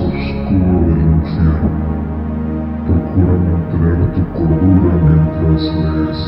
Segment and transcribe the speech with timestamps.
[0.00, 1.70] oscuro del infierno.
[2.86, 6.22] Procura mantener tu cordura mientras lees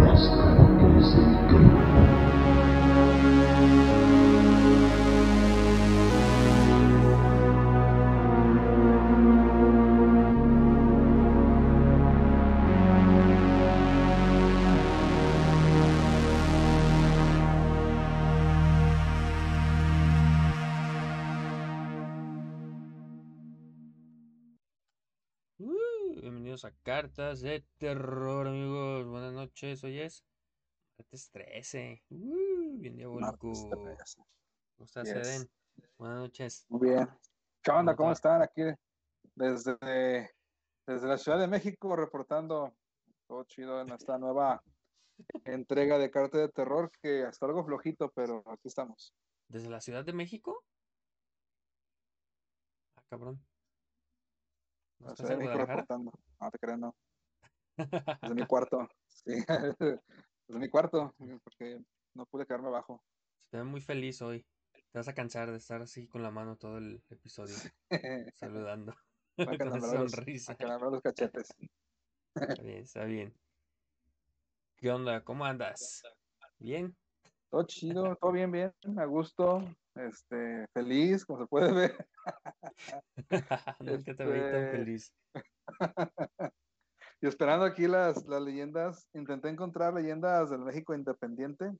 [0.00, 2.61] las cartas del terror.
[27.12, 29.06] Cartas de Terror, amigos.
[29.06, 29.84] Buenas noches.
[29.84, 30.24] Hoy es
[30.96, 32.02] martes 13.
[32.08, 33.36] Uh, bien diabólico.
[33.36, 34.22] ¿Cómo 13.
[34.78, 35.28] estás, Yes.
[35.28, 35.50] Eden?
[35.98, 36.64] Buenas noches.
[36.70, 37.06] Muy bien.
[37.62, 37.94] ¿Qué onda?
[37.94, 38.40] ¿Cómo ¿Cómo te están?
[38.40, 38.62] Aquí
[39.34, 40.30] desde,
[40.86, 42.74] desde la Ciudad de México reportando
[43.28, 44.64] todo chido en esta nueva
[45.44, 49.14] entrega de Carta de Terror que hasta algo flojito, pero aquí estamos.
[49.48, 50.64] ¿Desde la Ciudad de México?
[52.96, 53.44] Ah, cabrón.
[55.02, 55.86] ¿No estás en Guadalajara?
[55.88, 56.94] No te creas, no.
[57.76, 58.88] Desde mi cuarto.
[59.08, 59.32] Sí.
[60.48, 61.80] Desde mi cuarto, porque
[62.14, 63.02] no pude quedarme abajo.
[63.38, 64.44] Se te ve muy feliz hoy.
[64.90, 67.54] Te vas a cansar de estar así con la mano todo el episodio,
[68.34, 68.92] saludando.
[69.36, 70.56] Voy a Con esa calambrar los- sonrisa.
[70.58, 71.48] a los cachetes.
[72.34, 73.34] Está bien, está bien.
[74.76, 75.22] ¿Qué onda?
[75.24, 76.02] ¿Cómo andas?
[76.58, 76.96] ¿Bien?
[77.50, 79.62] Todo chido, todo bien, bien, a gusto,
[79.94, 82.06] este, feliz, como se puede ver.
[83.80, 85.12] Nunca te veí tan Este, feliz.
[87.20, 91.70] Y esperando aquí las, las leyendas, intenté encontrar leyendas del México independiente,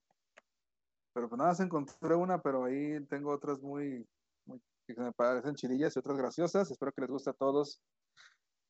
[1.13, 4.07] pero pues nada, se encontré una, pero ahí tengo otras muy,
[4.47, 6.71] muy que me parecen chidillas y otras graciosas.
[6.71, 7.83] Espero que les guste a todos.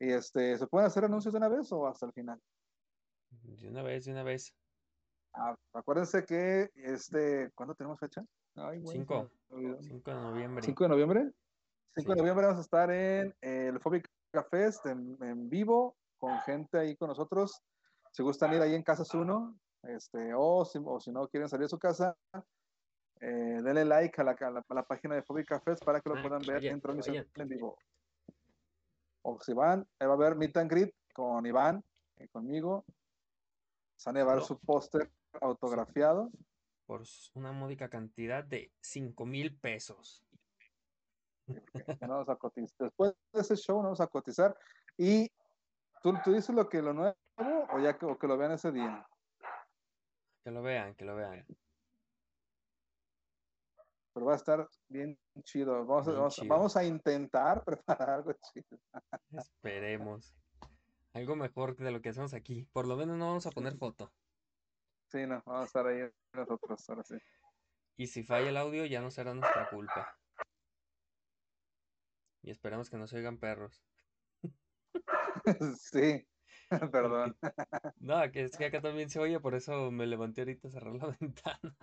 [0.00, 2.40] Y este, ¿se pueden hacer anuncios de una vez o hasta el final?
[3.30, 4.54] De una vez, de una vez.
[5.34, 8.24] Ah, acuérdense que este, ¿cuándo tenemos fecha?
[8.54, 9.30] Ay, güey, se Cinco.
[9.50, 9.82] me olvidó.
[9.82, 10.62] 5 de noviembre.
[10.64, 11.20] 5 de noviembre.
[11.94, 12.20] 5 de Sí.
[12.20, 14.08] noviembre vamos a estar en el Phobic
[14.50, 17.62] Fest en, en vivo con gente ahí con nosotros.
[18.12, 21.64] Si gustan ir ahí en Casas 1, este, o, si, o si no quieren salir
[21.64, 22.16] de su casa,
[23.20, 26.08] eh, denle like a la, a la- a la página de Phobic Fest para que
[26.10, 27.76] lo Ah, puedan ver en transmisión en vivo.
[29.22, 31.82] O si van, ahí va a haber Meet and Greet con Iván
[32.18, 32.84] y conmigo.
[33.96, 34.42] Se van a llevar No.
[34.44, 36.30] su póster autografiado.
[36.86, 37.02] Por
[37.34, 40.24] una módica cantidad de 5 mil pesos.
[42.00, 42.76] Vamos a cotizar.
[42.78, 44.56] Después de ese show vamos a cotizar.
[44.96, 45.30] Y
[46.02, 47.16] tú, tú dices lo que lo nuevo
[47.72, 49.06] o ya que, o que lo vean ese día.
[50.44, 51.46] Que lo vean, que lo vean.
[54.12, 55.84] Pero va a estar bien chido.
[55.86, 56.48] Vamos, Bien vamos, chido.
[56.48, 58.78] vamos a intentar preparar algo chido.
[59.30, 60.34] Esperemos.
[61.14, 62.66] Algo mejor de lo que hacemos aquí.
[62.72, 64.12] Por lo menos no vamos a poner foto.
[65.12, 67.16] Sí, no, vamos a estar ahí nosotros, ahora sí.
[67.98, 70.18] Y si falla el audio, ya no será nuestra culpa.
[72.40, 73.84] Y esperamos que no se oigan perros.
[75.78, 76.26] sí,
[76.90, 77.36] perdón.
[78.00, 80.94] No, que es que acá también se oye, por eso me levanté ahorita a cerrar
[80.94, 81.76] la ventana.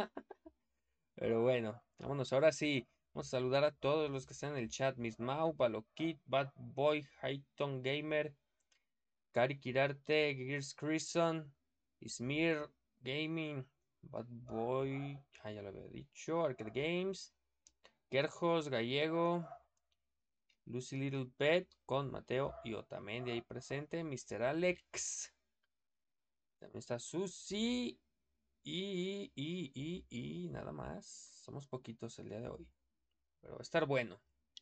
[1.13, 2.33] Pero bueno, vámonos.
[2.33, 4.97] Ahora sí, vamos a saludar a todos los que están en el chat.
[4.97, 8.35] Miss Mau, Balokit, Bad Boy, Highton Gamer,
[9.33, 11.53] Kari Kirarte, Gears Crison,
[11.99, 13.65] Ismir Gaming,
[14.01, 17.33] Bad Boy, ya lo había dicho, Arcade Games,
[18.09, 19.47] Kerjos Gallego,
[20.65, 24.43] Lucy Little Pet con Mateo y Otamendi ahí presente, Mr.
[24.43, 25.33] Alex.
[26.59, 27.99] También está Susi.
[28.63, 31.05] Y, y, y, y nada más.
[31.43, 32.67] Somos poquitos el día de hoy.
[33.41, 34.21] Pero va a estar bueno.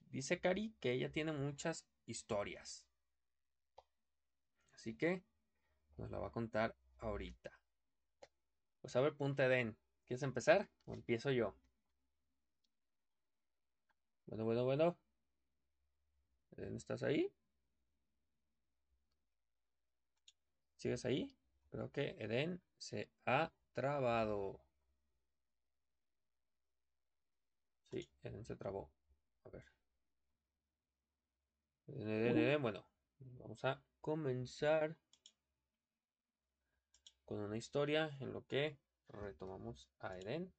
[0.10, 2.86] Dice Cari que ella tiene muchas historias.
[4.74, 5.24] Así que
[5.98, 7.57] nos la va a contar ahorita.
[8.88, 9.76] Pues a ver, punta Eden.
[10.06, 10.70] ¿Quieres empezar?
[10.86, 11.54] ¿O empiezo yo?
[14.28, 14.98] Bueno, bueno, bueno.
[16.56, 17.30] Eden, ¿estás ahí?
[20.78, 21.36] ¿Sigues ahí?
[21.70, 24.62] Creo que Eden se ha trabado.
[27.92, 28.90] Sí, Eden se trabó.
[29.44, 29.66] A ver.
[31.88, 32.62] Eden, Eden, Eden.
[32.62, 32.86] Bueno,
[33.38, 34.96] vamos a comenzar
[37.28, 38.80] con una historia en lo que
[39.10, 40.52] retomamos a Eden.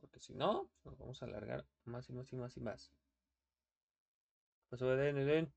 [0.00, 2.90] Porque si no, nos vamos a alargar más y más y más y más.
[4.56, 5.52] ¿Qué pasó, Eden, Eden?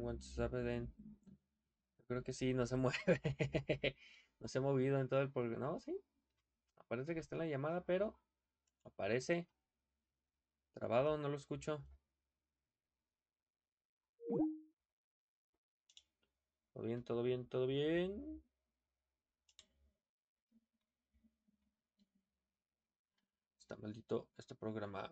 [0.00, 0.94] WhatsApp, Eden.
[2.06, 3.96] Creo que sí, no se mueve.
[4.38, 5.66] no se ha movido en todo el programa.
[5.66, 6.00] No, sí.
[6.76, 8.16] Aparece que está en la llamada, pero
[8.84, 9.48] aparece
[10.72, 11.84] trabado, no lo escucho.
[16.80, 18.42] Todo bien, todo bien, todo bien.
[23.58, 25.10] Está maldito este programa.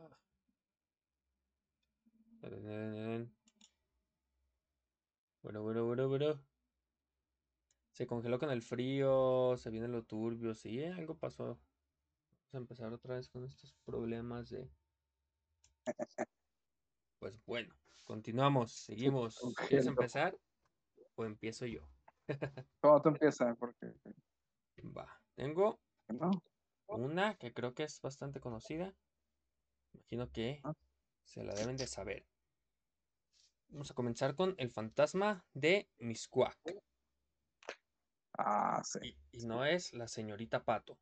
[5.43, 6.41] Bueno, bueno, bueno, bueno.
[7.91, 11.45] Se congeló con el frío, se viene lo turbio, sí, eh, algo pasó.
[11.45, 14.71] Vamos a empezar otra vez con estos problemas de...
[17.19, 17.75] Pues bueno,
[18.05, 19.39] continuamos, seguimos.
[19.69, 20.35] ¿Quieres empezar?
[21.19, 21.81] ¿O empiezo yo?
[22.81, 23.57] ¿Cómo tú empiezas?
[23.59, 23.93] Porque,
[24.97, 26.31] Va, tengo ¿no?
[26.87, 28.95] una que creo que es bastante conocida.
[29.95, 30.75] Imagino que Ah.
[31.25, 32.25] se la deben de saber.
[33.67, 36.57] Vamos a comenzar con el fantasma de Miscuac.
[38.39, 39.01] Ah, sí.
[39.33, 41.01] Y, y no es la señorita Pato.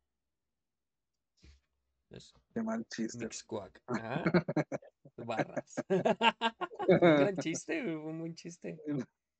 [2.09, 3.23] Es Qué mal chiste.
[3.23, 3.83] Mixcuac.
[3.87, 4.23] Ajá.
[5.17, 5.75] Barras.
[6.87, 8.79] Un gran chiste, un buen chiste.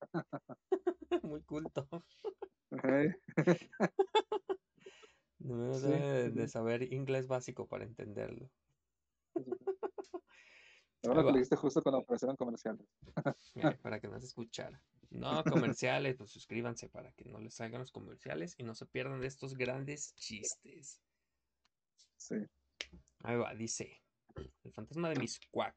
[1.24, 1.88] Muy culto.
[5.40, 8.50] No Sí, de, de saber inglés básico para entenderlo.
[11.04, 12.86] Ahora lo viste justo cuando aparecieron comerciales.
[13.56, 14.82] Eh, para que no se escuchara.
[15.10, 19.22] No comerciales, pues suscríbanse para que no les salgan los comerciales y no se pierdan
[19.22, 21.02] de estos grandes chistes.
[22.18, 22.36] Sí.
[23.20, 24.02] Ahí va, dice.
[24.64, 25.76] El fantasma de Miscuac.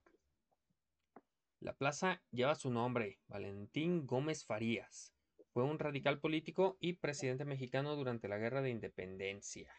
[1.60, 5.12] La plaza lleva su nombre, Valentín Gómez Farías.
[5.52, 9.70] Fue un radical político y presidente mexicano durante la Guerra de Independencia.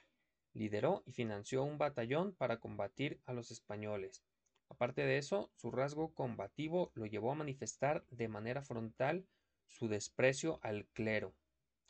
[0.54, 4.24] Lideró y financió un batallón para combatir a los españoles.
[4.70, 9.26] Aparte de eso, su rasgo combativo lo llevó a manifestar de manera frontal
[9.66, 11.34] su desprecio al clero,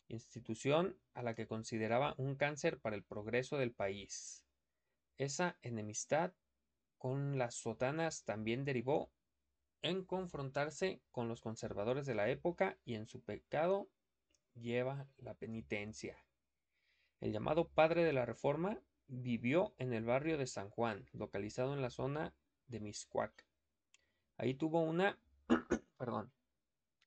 [0.07, 4.41] institución a la que consideraba un cáncer para el progreso del país.
[5.17, 6.31] Esa enemistad
[6.97, 9.11] con las sotanas también derivó
[9.81, 13.89] en confrontarse con los conservadores de la época y en su pecado
[14.53, 16.17] lleva la penitencia.
[17.19, 21.81] El llamado padre de la Reforma vivió en el barrio de San Juan, localizado en
[21.81, 22.33] la zona
[22.67, 23.45] de Miscuac.
[24.37, 25.19] Ahí tuvo una,
[25.97, 26.31] perdón,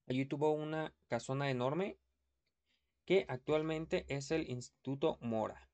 [0.07, 1.99] allí tuvo una casona enorme
[3.05, 5.69] que actualmente es el Instituto Mora.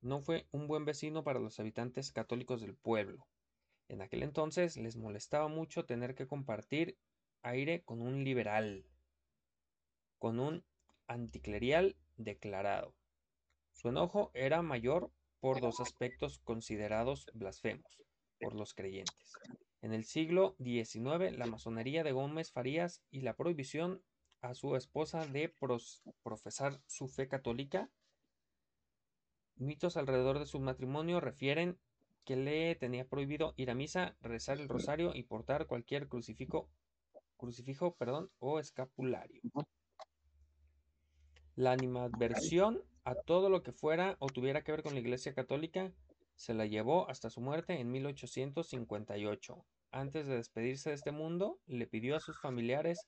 [0.00, 3.26] No fue un buen vecino para los habitantes católicos del pueblo.
[3.88, 6.98] En aquel entonces les molestaba mucho tener que compartir
[7.42, 8.86] aire con un liberal,
[10.18, 10.64] con un
[11.06, 12.94] anticlerial declarado.
[13.72, 15.10] Su enojo era mayor
[15.40, 17.98] por dos aspectos considerados blasfemos
[18.40, 19.34] por los creyentes.
[19.82, 24.02] En el siglo XIX, la masonería de Gómez Farías y la prohibición
[24.40, 25.52] a su esposa de
[26.22, 27.90] profesar su fe católica.
[29.56, 31.78] Mitos alrededor de su matrimonio refieren
[32.24, 36.68] que le tenía prohibido ir a misa, rezar el rosario y portar cualquier crucifijo,
[37.36, 39.42] crucifijo perdón, o escapulario.
[41.56, 45.92] La animadversión a todo lo que fuera o tuviera que ver con la Iglesia Católica
[46.34, 49.64] se la llevó hasta su muerte en 1858.
[49.92, 53.06] Antes de despedirse de este mundo, le pidió a sus familiares,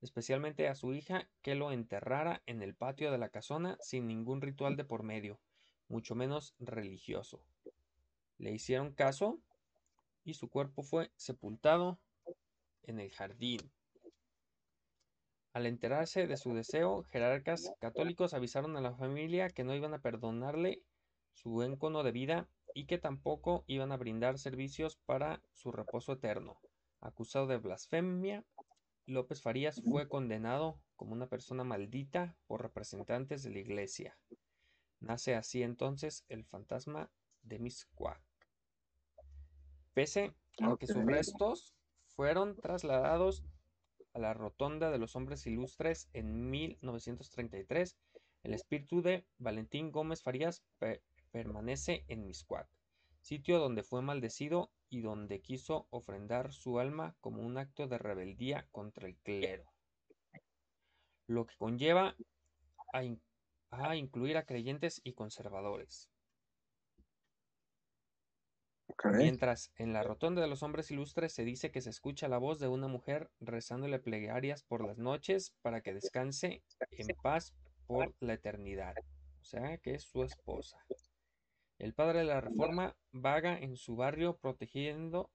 [0.00, 4.42] especialmente a su hija, que lo enterrara en el patio de la casona sin ningún
[4.42, 5.40] ritual de por medio,
[5.88, 7.42] mucho menos religioso.
[8.38, 9.40] Le hicieron caso
[10.24, 11.98] y su cuerpo fue sepultado
[12.82, 13.72] en el jardín.
[15.52, 20.00] Al enterarse de su deseo, jerarcas católicos avisaron a la familia que no iban a
[20.00, 20.82] perdonarle
[21.32, 26.12] su buen cono de vida y que tampoco iban a brindar servicios para su reposo
[26.12, 26.60] eterno.
[27.00, 28.44] Acusado de blasfemia,
[29.06, 34.18] López Farías fue condenado como una persona maldita por representantes de la iglesia.
[35.00, 37.10] Nace así entonces el fantasma
[37.42, 38.27] de Miscuac.
[39.94, 41.74] Pese a que sus restos
[42.06, 43.44] fueron trasladados
[44.14, 47.96] a la Rotonda de los Hombres Ilustres en 1933,
[48.42, 52.68] el espíritu de Valentín Gómez Farías pe- permanece en Miscuac,
[53.20, 58.66] sitio donde fue maldecido y donde quiso ofrendar su alma como un acto de rebeldía
[58.70, 59.64] contra el clero,
[61.26, 62.16] lo que conlleva
[62.92, 63.22] a, in-
[63.70, 66.10] a incluir a creyentes y conservadores.
[69.16, 72.58] Mientras en la rotonda de los hombres ilustres se dice que se escucha la voz
[72.58, 77.54] de una mujer rezándole plegarias por las noches para que descanse en paz
[77.86, 78.94] por la eternidad.
[79.40, 80.84] O sea que es su esposa.
[81.78, 85.30] El padre de la reforma vaga en su barrio protegiendo,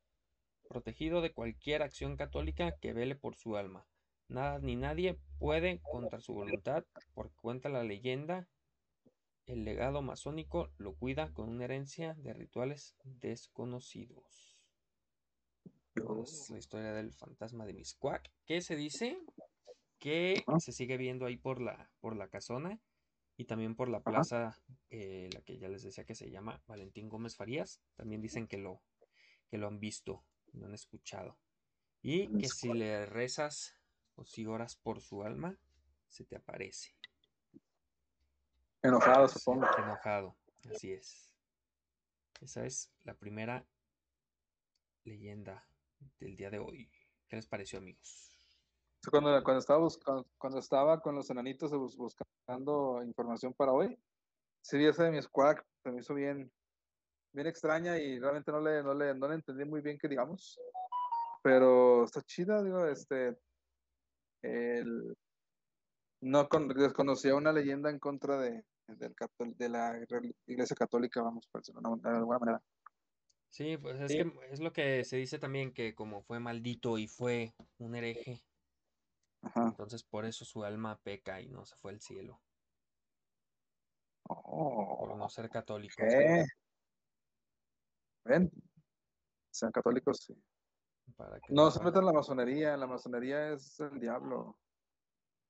[0.68, 3.88] protegido de cualquier acción católica que vele por su alma.
[4.28, 6.84] Nada ni nadie puede contra su voluntad,
[7.14, 8.48] porque cuenta la leyenda
[9.46, 14.60] el legado masónico lo cuida con una herencia de rituales desconocidos.
[16.24, 19.18] Es la historia del fantasma de Miscuac, que se dice
[20.00, 22.80] que se sigue viendo ahí por la, por la casona
[23.38, 24.60] y también por la plaza,
[24.90, 27.82] eh, la que ya les decía que se llama Valentín Gómez Farías.
[27.96, 28.82] También dicen que lo,
[29.50, 30.24] que lo han visto,
[30.54, 31.38] lo han escuchado.
[32.02, 33.78] Y que si le rezas
[34.16, 35.58] o si oras por su alma,
[36.08, 36.96] se te aparece.
[38.84, 39.66] Enojado, supongo.
[39.78, 40.36] enojado,
[40.70, 41.34] así es.
[42.42, 43.66] Esa es la primera
[45.06, 45.66] leyenda
[46.20, 46.92] del día de hoy.
[47.30, 48.30] ¿Qué les pareció, amigos?
[49.10, 53.98] Cuando, cuando, estaba buscando, cuando estaba con los enanitos bus- buscando información para hoy,
[54.62, 56.52] sí vi esa de mi squad, se me hizo bien,
[57.32, 60.60] bien extraña y realmente no le, no le, no le entendí muy bien que digamos.
[61.42, 63.38] Pero está chida, digo, este.
[64.42, 65.16] El,
[66.22, 69.16] no con, desconocía una leyenda en contra de, del
[69.58, 70.00] de la
[70.46, 72.64] iglesia católica, vamos, por decirlo de una- de alguna manera.
[73.50, 74.18] Sí, pues es Sí.
[74.18, 78.44] que es lo que se dice también que como fue maldito y fue un hereje,
[79.44, 79.68] Ajá.
[79.68, 82.42] entonces por eso su alma peca y no se fue al cielo,
[84.24, 85.96] por Oh, no ser católico.
[85.98, 86.46] ¿qué?
[88.26, 88.52] ¿Ven?
[89.52, 90.34] Sean católicos, sí.
[91.16, 94.58] Para que No no se metan en la masonería, la masonería es el diablo.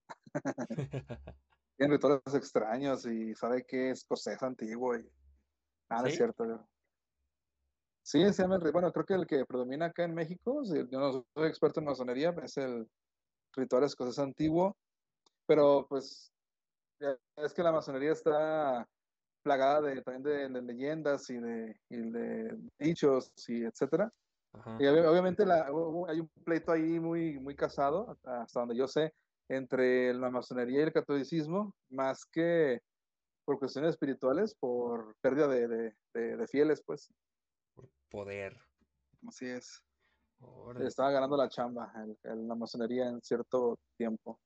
[1.78, 5.10] Tiene rituales extraños y sabe que es escocés antiguo y
[5.90, 6.18] nada, es ¿Sí?
[6.18, 6.46] cierto.
[6.46, 6.68] yo-
[8.06, 11.00] Sí, se llama el bueno, creo que el que predomina acá en México, sí, yo
[11.00, 12.90] no soy experto en masonería, es el
[13.56, 14.76] ritual escocés antiguo,
[15.46, 16.32] pero pues
[17.38, 18.88] es que la masonería está
[19.42, 24.12] plagada de, también de, de leyendas y de, y de dichos y etcétera.
[24.54, 24.78] Ajá.
[24.80, 25.66] Y obvi- obviamente la-
[26.08, 29.14] hay un pleito ahí muy, muy casado, hasta donde yo sé,
[29.50, 32.82] entre la masonería y el catolicismo, más que
[33.46, 37.14] por cuestiones espirituales, por pérdida de, de- de- de fieles, pues.
[37.76, 38.58] Por poder.
[39.28, 39.84] Así es.
[40.40, 44.40] Órale, Estaba ganando la chamba el- el- la masonería en cierto tiempo.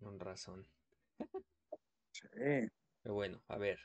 [0.00, 0.66] con razón.
[2.12, 2.68] Sí.
[3.02, 3.78] Pero bueno, a ver.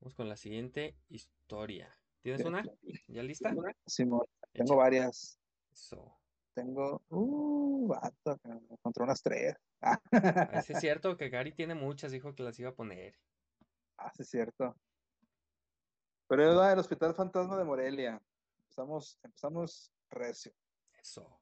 [0.00, 1.90] Vamos con la siguiente historia.
[2.22, 2.62] ¿Tienes una?
[3.08, 3.54] ¿Ya lista?
[3.86, 5.38] Simón, tengo varias.
[5.72, 6.18] Eso.
[6.54, 8.38] Tengo, uh, vato,
[8.70, 9.56] encontré unas tres.
[9.80, 13.14] A ver si es cierto que Gary tiene muchas, dijo que las iba a poner.
[13.96, 14.76] Ah, sí, es cierto.
[16.28, 18.20] Pero del Hospital Fantasma de Morelia.
[18.62, 20.52] Empezamos, empezamos recio.
[21.00, 21.40] Eso.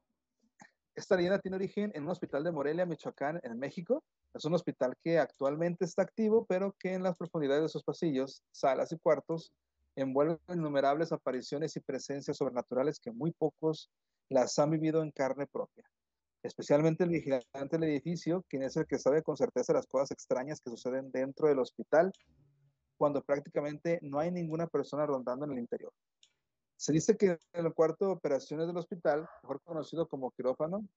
[0.95, 4.03] Esta leyenda tiene origen en un hospital de Morelia, Michoacán, en México.
[4.33, 8.43] Es un hospital que actualmente está activo, pero que en las profundidades de sus pasillos,
[8.51, 9.53] salas y cuartos
[9.95, 13.89] envuelven innumerables apariciones y presencias sobrenaturales que muy pocos
[14.31, 15.83] las han vivido en carne propia.
[16.41, 20.61] Especialmente el vigilante del edificio, quien es el que sabe con certeza las cosas extrañas
[20.61, 22.11] que suceden dentro del hospital
[22.97, 25.91] cuando prácticamente no hay ninguna persona rondando en el interior.
[26.77, 30.87] Se dice que en el cuarto de operaciones del hospital, mejor conocido como quirófano,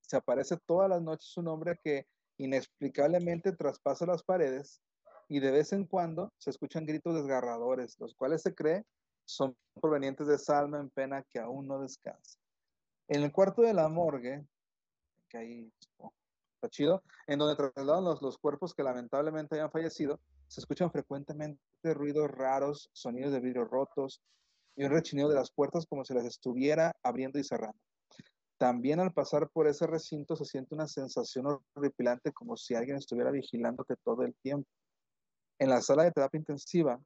[0.00, 2.06] se aparece todas las noches un hombre que
[2.36, 4.82] inexplicablemente traspasa las paredes
[5.28, 8.84] y de vez en cuando se escuchan gritos desgarradores, los cuales se cree
[9.24, 12.41] son provenientes de esa alma en pena que aún no descansa.
[13.08, 14.46] En el cuarto de la morgue,
[15.28, 16.12] que ahí oh,
[16.54, 21.60] está chido, en donde trasladan los, los cuerpos que lamentablemente hayan fallecido, se escuchan frecuentemente
[21.94, 24.22] ruidos raros, sonidos de vidrios rotos
[24.76, 27.78] y un rechinido de las puertas como si las estuviera abriendo y cerrando.
[28.58, 33.30] También al pasar por ese recinto se siente una sensación horripilante como si alguien estuviera
[33.30, 34.68] vigilándote todo el tiempo.
[35.58, 37.00] En la sala de terapia intensiva,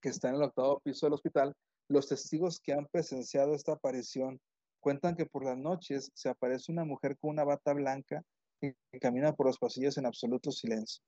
[0.00, 1.52] que está en el octavo piso del hospital,
[1.88, 4.40] los testigos que han presenciado esta aparición
[4.80, 8.22] cuentan que por las noches se aparece una mujer con una bata blanca
[8.60, 11.02] que camina por los pasillos en absoluto silencio,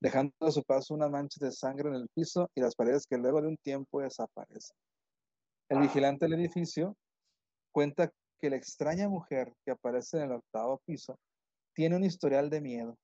[0.00, 3.18] dejando a su paso unas manchas de sangre en el piso y las paredes que
[3.18, 4.76] luego de un tiempo desaparecen.
[5.68, 6.96] El vigilante del edificio
[7.72, 11.18] cuenta que la extraña mujer que aparece en el octavo piso
[11.74, 12.96] tiene un historial de miedo.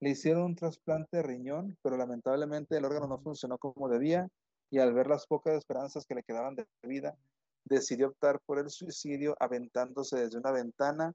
[0.00, 4.28] Le hicieron un trasplante de riñón, pero lamentablemente el órgano no funcionó como debía
[4.70, 7.16] y al ver las pocas esperanzas que le quedaban de vida,
[7.64, 11.12] decidió optar por el suicidio aventándose desde una ventana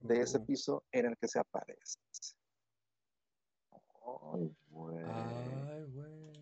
[0.00, 1.98] de ese piso en el que se aparece.
[3.72, 5.04] Ay, güey.
[5.06, 6.32] Ay, güey.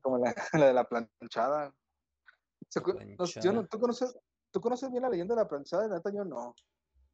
[0.00, 1.74] Como la, la de la planchada.
[2.74, 3.66] La yo no-.
[3.66, 4.16] ¿tú, conoces,
[4.50, 5.88] ¿Tú conoces bien la leyenda de la planchada?
[5.88, 6.54] La neta, yo no.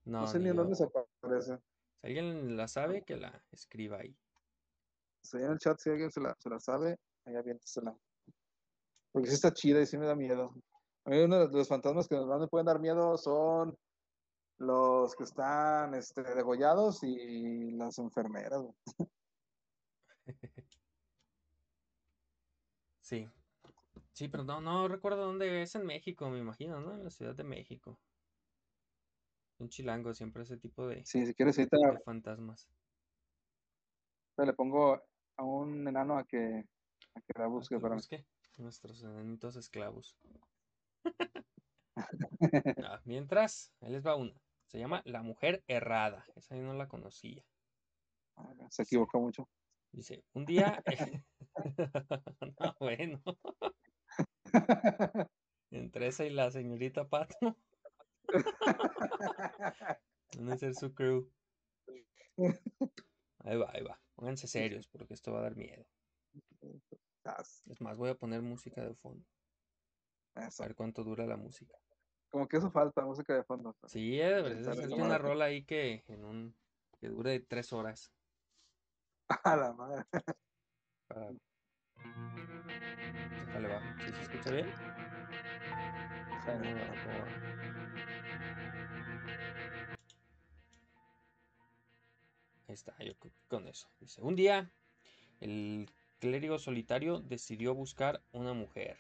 [0.05, 1.59] No, No, sé ni ni en dónde se aparece.
[2.01, 4.17] Si alguien la sabe, que la escriba ahí.
[5.23, 7.97] Si en el chat, si alguien se la, se la sabe, ahí aviéntesela.
[9.13, 10.55] Porque sí está chida y sí me da miedo.
[11.09, 13.75] A mí uno de los fantasmas que más me pueden dar miedo son
[14.59, 18.63] los que están este, degollados y las enfermeras.
[23.01, 23.27] Sí.
[24.13, 26.93] Sí, pero no, no recuerdo dónde es en México, me imagino, ¿no?
[26.93, 27.99] En la Ciudad de México.
[29.61, 32.69] Un chilango, siempre ese tipo de, Sí, si quieres, ahorita de fantasmas.
[34.37, 35.01] le pongo
[35.39, 36.67] a un enano a que,
[37.15, 38.27] a que la busque que para busque.
[38.59, 40.15] Nuestros enanitos esclavos.
[42.85, 44.33] Ah, mientras, ahí les va una.
[44.67, 46.25] Se llama La Mujer Errada.
[46.37, 47.43] Esa yo no la conocía.
[48.37, 49.49] Ah, Se equivoca mucho.
[49.93, 50.83] Dice, un día...
[52.61, 53.23] no, bueno.
[55.71, 57.57] Entre esa y la señorita Pato.
[60.37, 61.31] Van a ser su crew.
[63.39, 64.01] Ahí va, ahí va.
[64.15, 65.87] Pónganse serios porque esto va a dar miedo.
[67.67, 69.25] Es más, voy a poner música de fondo.
[70.47, 70.63] Eso.
[70.63, 71.77] A ver cuánto dura la música.
[72.31, 73.75] Como que eso falta, música de fondo.
[73.87, 75.19] Sí, eh, Pensar en hacerte la una madre.
[75.19, 76.55] rola ahí que en un
[77.01, 78.13] que dure tres horas.
[79.45, 80.05] A la madre.
[81.07, 81.31] Para...
[83.47, 83.87] Déjale bajo.
[84.05, 84.71] ¿Sí se escucha bien?
[86.45, 86.87] ¿Cómo va?
[87.05, 87.49] ¿Cómo va?
[92.69, 93.15] Ahí está, yo
[93.49, 93.89] con eso.
[94.01, 94.71] Dice, un día
[95.41, 98.99] el clérigo solitario decidió buscar una mujer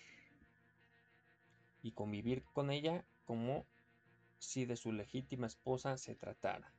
[1.82, 3.66] y convivir con ella como
[4.38, 6.72] si de su legítima esposa se tratara.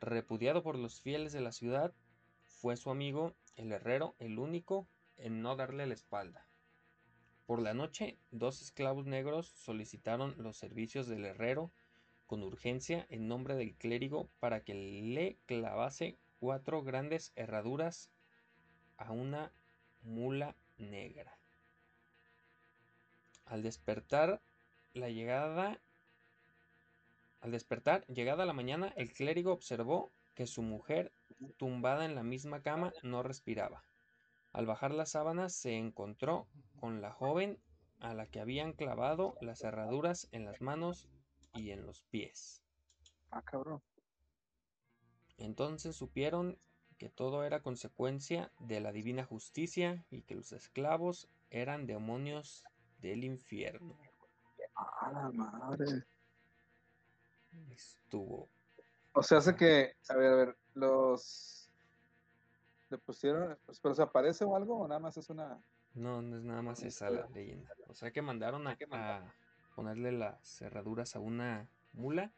[0.00, 1.94] Repudiado por los fieles de la ciudad,
[2.42, 6.46] fue su amigo el herrero el único en no darle la espalda.
[7.46, 11.72] Por la noche, dos esclavos negros solicitaron los servicios del herrero
[12.26, 18.10] con urgencia en nombre del clérigo para que le clavase cuatro grandes herraduras
[18.96, 19.52] a una
[20.02, 21.39] mula negra.
[23.50, 24.40] Al despertar
[24.94, 25.78] la llegada
[27.40, 31.10] al despertar, llegada la mañana, el clérigo observó que su mujer,
[31.56, 33.82] tumbada en la misma cama, no respiraba.
[34.52, 36.46] Al bajar las sábanas se encontró
[36.78, 37.58] con la joven
[37.98, 41.08] a la que habían clavado las herraduras en las manos
[41.54, 42.62] y en los pies.
[43.30, 43.82] Ah, cabrón.
[45.38, 46.58] Entonces supieron
[46.98, 52.64] que todo era consecuencia de la divina justicia y que los esclavos eran demonios
[53.00, 53.96] del infierno.
[54.74, 56.04] A la madre.
[57.70, 58.48] Estuvo.
[59.12, 61.70] O sea, hace que, a ver, a ver, los
[62.90, 65.60] le pusieron, pero se aparece o algo o nada más es una.
[65.94, 67.70] No, no es nada más esa la leyenda.
[67.88, 69.22] O sea que mandaron a, a
[69.74, 72.32] ponerle las cerraduras a una mula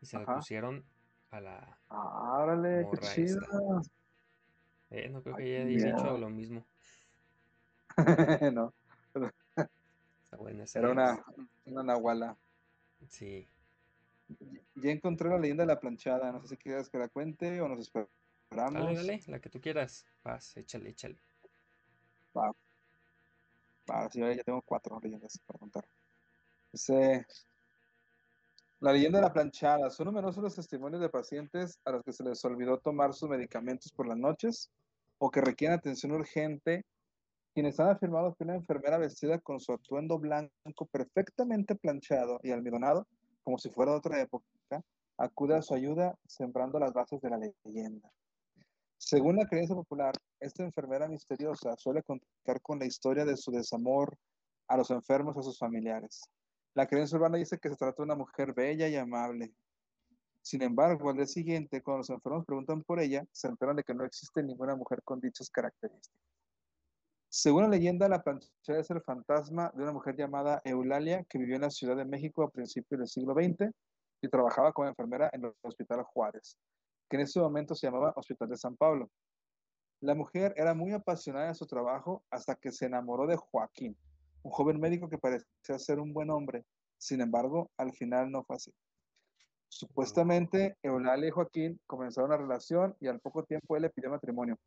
[0.00, 0.36] y se Ajá.
[0.36, 0.84] pusieron
[1.30, 1.78] a la...
[1.88, 3.40] Ah, órale, qué chido.
[4.90, 6.66] Eh, no creo que haya dicho lo mismo.
[8.52, 8.72] no,
[10.32, 10.78] Está buena esa.
[10.78, 11.22] era una,
[11.66, 12.38] una nahuala.
[13.06, 13.46] Sí.
[14.76, 16.32] Ya encontré la leyenda de la planchada.
[16.32, 18.16] No sé si quieres que la cuente o nos esperamos.
[18.50, 20.06] Dale, dale, la que tú quieras.
[20.24, 21.18] Vas, échale, échale.
[22.34, 25.84] Ah, sí, ahora ya tengo cuatro leyendas para contar.
[26.72, 27.26] Dice,
[28.80, 29.90] la leyenda de la planchada.
[29.90, 33.92] Son numerosos los testimonios de pacientes a los que se les olvidó tomar sus medicamentos
[33.92, 34.70] por las noches
[35.18, 36.86] o que requieren atención urgente,
[37.54, 43.06] quienes han afirmado que una enfermera vestida con su atuendo blanco perfectamente planchado y almidonado,
[43.42, 44.46] como si fuera de otra época,
[45.18, 48.10] acude a su ayuda sembrando las bases de la leyenda.
[48.98, 54.16] Según la creencia popular, esta enfermera misteriosa suele contar con la historia de su desamor
[54.68, 56.22] a los enfermos y a sus familiares.
[56.74, 59.52] La creencia urbana dice que se trata de una mujer bella y amable.
[60.40, 63.94] Sin embargo, al día siguiente, cuando los enfermos preguntan por ella, se enteran de que
[63.94, 66.18] no existe ninguna mujer con dichas características.
[67.34, 71.56] Según la leyenda, la planchada es el fantasma de una mujer llamada Eulalia que vivió
[71.56, 73.70] en la Ciudad de México a principios del siglo XX
[74.20, 76.58] y trabajaba como enfermera en el Hospital Juárez,
[77.08, 79.10] que en ese momento se llamaba Hospital de San Pablo.
[80.02, 83.96] La mujer era muy apasionada de su trabajo hasta que se enamoró de Joaquín,
[84.42, 86.66] un joven médico que parecía ser un buen hombre.
[86.98, 88.74] Sin embargo, al final no fue así.
[89.70, 94.58] Supuestamente, Eulalia y Joaquín comenzaron una relación y al poco tiempo él le pidió matrimonio.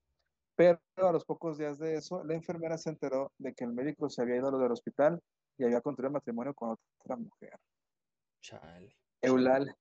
[0.55, 4.09] Pero a los pocos días de eso, la enfermera se enteró de que el médico
[4.09, 5.21] se había ido a lo del hospital
[5.57, 7.57] y había contraído matrimonio con otra mujer.
[8.41, 8.95] Chale.
[9.21, 9.75] Eulalia,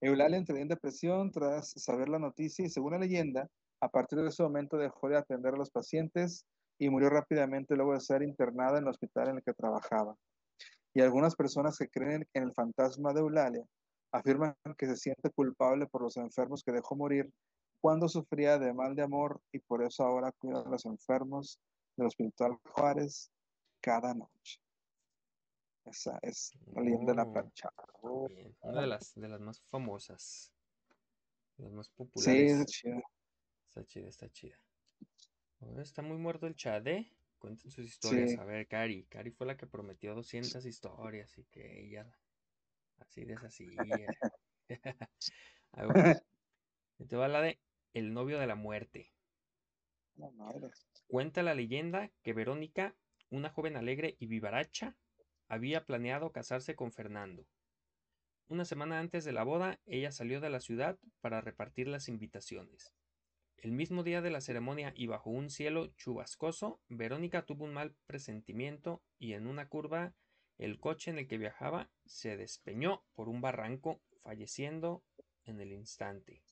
[0.00, 3.48] Eulalia entró en depresión tras saber la noticia y según la leyenda,
[3.80, 6.44] a partir de ese momento dejó de atender a los pacientes
[6.78, 10.14] y murió rápidamente luego de ser internada en el hospital en el que trabajaba.
[10.94, 13.64] Y algunas personas que creen en el fantasma de Eulalia
[14.12, 17.30] afirman que se siente culpable por los enfermos que dejó morir
[17.82, 21.58] cuando sufría de mal de amor y por eso ahora cuida a los enfermos
[21.96, 23.32] del Hospital Juárez
[23.80, 24.60] cada noche.
[25.84, 27.74] Esa es la leyenda de la Oh, planchada.
[28.28, 28.56] Bien.
[28.60, 30.52] Una de las, de las más famosas.
[31.56, 32.52] de Las más Sí, populares.
[32.52, 33.02] es chido.
[33.66, 34.56] Está chida, está chida.
[35.60, 37.12] Ahora está muy muerto el chat, ¿eh?
[37.40, 38.30] Cuenten sus historias.
[38.30, 38.36] Sí.
[38.38, 39.06] A ver, Cari.
[39.06, 42.16] Cari fue la que prometió 200 historias y que ella
[42.98, 44.06] así deshacía.
[45.72, 46.22] A ver,
[47.08, 47.58] te va la de
[47.92, 49.12] El novio de la muerte.
[50.16, 50.70] Madre.
[51.08, 52.96] Cuenta la leyenda que Verónica,
[53.28, 54.96] una joven alegre y vivaracha,
[55.46, 57.46] había planeado casarse con Fernando.
[58.48, 62.94] Una semana antes de la boda, ella salió de la ciudad para repartir las invitaciones.
[63.58, 67.94] El mismo día de la ceremonia y bajo un cielo chubascoso, Verónica tuvo un mal
[68.06, 70.14] presentimiento y en una curva
[70.56, 75.04] el coche en el que viajaba se despeñó por un barranco, falleciendo
[75.44, 76.42] en el instante.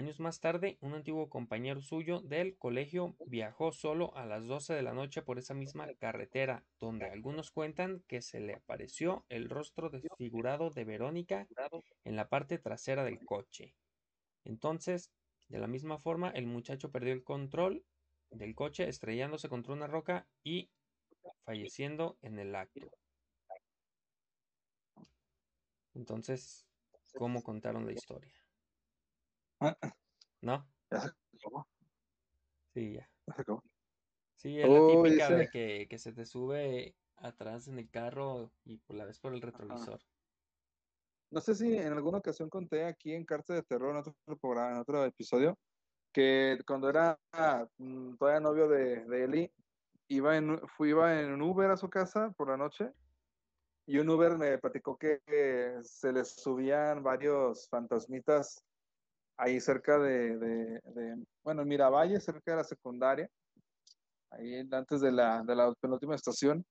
[0.00, 4.80] Años más tarde, un antiguo compañero suyo del colegio viajó solo a las 12 de
[4.80, 9.90] la noche por esa misma carretera, donde algunos cuentan que se le apareció el rostro
[9.90, 11.46] desfigurado de Verónica
[12.04, 13.74] en la parte trasera del coche.
[14.46, 15.12] Entonces,
[15.50, 17.84] de la misma forma, el muchacho perdió el control
[18.30, 20.70] del coche estrellándose contra una roca y
[21.44, 22.90] falleciendo en el acto.
[25.92, 26.64] Entonces,
[27.18, 28.39] ¿cómo contaron la historia?
[30.40, 30.66] ¿No?
[30.90, 31.68] Ya se acabó.
[32.74, 33.10] Sí, ya.
[33.26, 33.62] Ya se acabó.
[34.36, 38.78] Sí, es la típica de que, que se te sube atrás en el carro y
[38.78, 40.00] pues, la ves por el retrovisor.
[41.30, 44.72] No sé si en alguna ocasión conté aquí en Carta de Terror, en otro programa,
[44.72, 45.58] en otro episodio,
[46.12, 47.20] que cuando era
[47.78, 49.52] mm, todavía novio de, de Eli,
[50.08, 52.92] iba en, fui, iba en un Uber a su casa por la noche
[53.86, 58.64] y un Uber me platicó que, que se les subían varios fantasmitas
[59.40, 63.28] ahí cerca de, de- de, bueno, en Miravalle, cerca de la secundaria,
[64.30, 66.64] ahí antes de la, de la penúltima estación.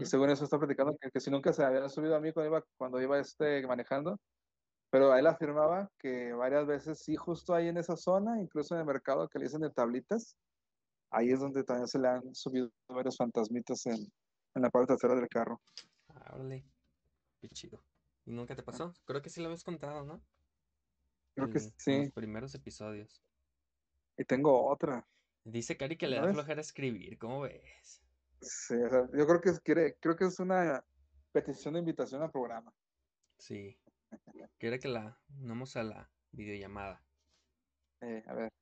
[0.00, 2.48] Y según eso está platicando que, que si nunca se había subido a mí cuando
[2.48, 4.18] iba, cuando iba este, manejando,
[4.90, 8.86] pero él afirmaba que varias veces sí, justo ahí en esa zona, incluso en el
[8.86, 10.36] mercado que le dicen de tablitas,
[11.10, 13.96] ahí es donde también se le han subido varios fantasmitas en,
[14.54, 15.60] en la parte trasera del carro.
[16.08, 16.64] Ah, órale.
[17.40, 17.78] Qué chido.
[18.24, 18.92] ¿Y nunca te pasó?
[19.04, 20.20] Creo que sí lo habías contado, ¿no?
[21.34, 21.98] Creo que sí.
[21.98, 23.22] los primeros episodios.
[24.16, 25.06] Y tengo otra.
[25.44, 28.00] Dice Cari que le da flojera escribir, ¿cómo ves?
[28.40, 30.84] Sí, o sea, yo creo que es, quiere, creo que es una
[31.32, 32.72] petición de invitación al programa.
[33.38, 33.76] Sí.
[34.58, 37.04] Quiere que la unamos a la videollamada.
[38.00, 38.52] Eh, a ver,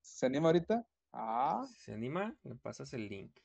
[0.00, 0.86] ¿se anima ahorita?
[1.12, 3.38] Ah, Si se anima, le pasas el link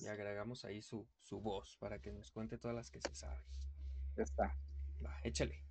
[0.00, 3.42] y agregamos ahí su, su voz para que nos cuente todas las que se sabe.
[4.16, 4.56] ya está.
[5.04, 5.64] Va, échale.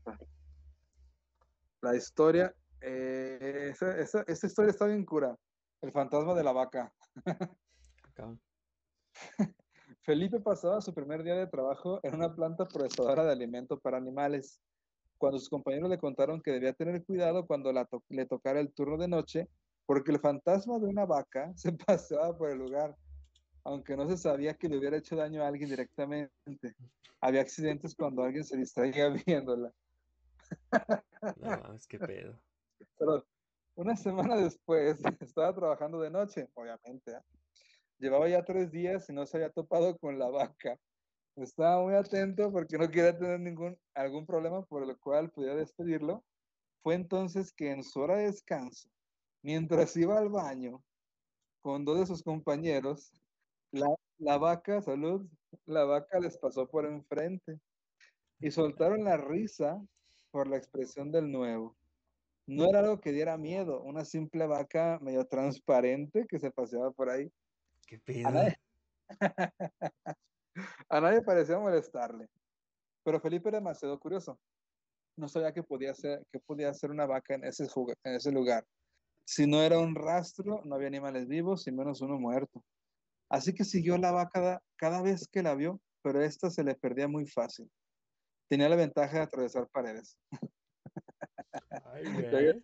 [1.81, 5.35] La historia, eh, esa, esa- esta historia está bien cura.
[5.81, 6.93] El fantasma de la vaca.
[10.01, 14.61] Felipe pasaba su primer día de trabajo en una planta procesadora de alimento para animales.
[15.17, 18.73] Cuando sus compañeros le contaron que debía tener cuidado cuando la to- le tocara el
[18.73, 19.49] turno de noche,
[19.85, 22.95] porque el fantasma de una vaca se paseaba por el lugar,
[23.63, 26.31] aunque no se sabía que le hubiera hecho daño a alguien directamente.
[27.21, 29.71] Había accidentes cuando alguien se distraía viéndola.
[31.37, 32.39] No mames, qué pedo.
[32.97, 33.25] Pero
[33.75, 37.15] una semana después estaba trabajando de noche, obviamente.
[37.15, 37.23] ¿ah?
[37.97, 40.77] Llevaba ya tres días y no se había topado con la vaca.
[41.35, 46.23] Estaba muy atento porque no quería tener ningún, algún problema por el cual pudiera despedirlo.
[46.83, 48.89] Fue entonces que en su hora de descanso,
[49.41, 50.83] mientras iba al baño
[51.61, 53.13] con dos de sus compañeros,
[53.71, 55.25] la, la vaca, salud,
[55.65, 57.59] la vaca les pasó por enfrente
[58.39, 59.81] y soltaron la risa
[60.31, 61.77] por la expresión del nuevo.
[62.47, 67.09] No era algo que diera miedo, una simple vaca medio transparente que se paseaba por
[67.09, 67.31] ahí.
[67.87, 68.29] Qué A pedo.
[68.31, 68.55] nadie,
[70.89, 72.27] a nadie parecía molestarle,
[73.03, 74.39] pero Felipe era demasiado curioso.
[75.17, 78.31] No sabía que podía ser, que podía ser una vaca en ese, juga- en ese
[78.31, 78.65] lugar.
[79.25, 82.63] Si no era un rastro, no había animales vivos y menos uno muerto.
[83.29, 86.75] Así que siguió la vaca da- cada vez que la vio, pero esta se le
[86.75, 87.71] perdía muy fácil.
[88.49, 90.17] Tenía la ventaja de atravesar paredes.
[91.85, 92.63] Ay, güey.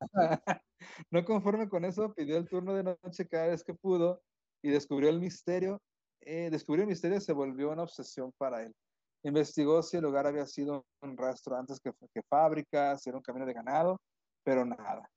[1.10, 4.22] No conforme con eso, pidió el turno de noche cada vez que pudo
[4.62, 5.80] y descubrió el misterio.
[6.20, 8.74] eh, descubrió el misterio se volvió una obsesión para él.
[9.22, 13.22] Investigó si el lugar había sido un rastro antes que, que fábrica, si era un
[13.22, 14.00] camino de ganado,
[14.44, 15.10] pero nada.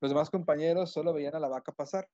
[0.00, 2.06] Los demás compañeros solo veían a la vaca pasar,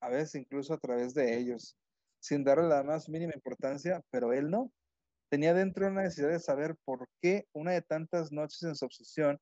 [0.00, 1.76] a veces incluso a través de ellos,
[2.20, 4.70] sin darle la más mínima importancia, pero él no.
[5.34, 9.40] Tenía dentro una necesidad de saber por qué una de tantas noches en su obsesión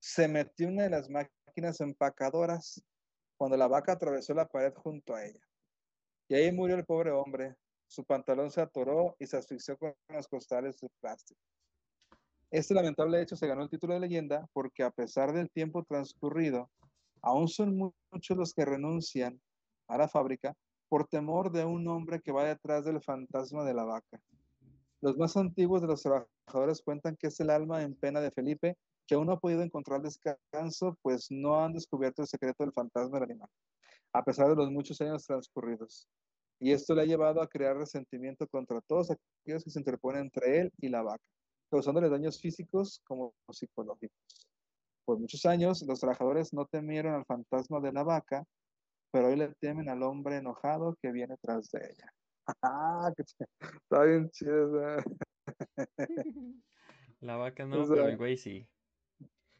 [0.00, 2.82] se metió una de las máquinas empacadoras
[3.38, 5.38] cuando la vaca atravesó la pared junto a ella.
[6.28, 7.54] Y ahí murió el pobre hombre.
[7.86, 11.40] Su pantalón se atoró y se asfixió con los costales de plástico.
[12.50, 16.68] Este lamentable hecho se ganó el título de leyenda porque a pesar del tiempo transcurrido,
[17.20, 19.40] aún son mu- muchos los que renuncian
[19.86, 20.56] a la fábrica
[20.88, 24.20] por temor de un hombre que va detrás del fantasma de la vaca.
[25.02, 28.78] Los más antiguos de los trabajadores cuentan que es el alma en pena de Felipe
[29.06, 33.18] que aún no ha podido encontrar descanso, pues no han descubierto el secreto del fantasma
[33.18, 33.48] del animal,
[34.12, 36.08] a pesar de los muchos años transcurridos.
[36.60, 40.60] y esto le ha llevado a crear resentimiento contra todos aquellos que se interponen entre
[40.60, 41.24] él y la vaca,
[41.68, 44.46] causándole daños físicos como psicológicos.
[45.04, 48.44] Por muchos años, los trabajadores no temieron al fantasma de la vaca,
[49.10, 52.14] pero hoy le temen al hombre enojado que viene tras de ella.
[52.62, 54.80] Ah, está bien chido.
[57.20, 58.66] La vaca no, O sea, pero el güey sí.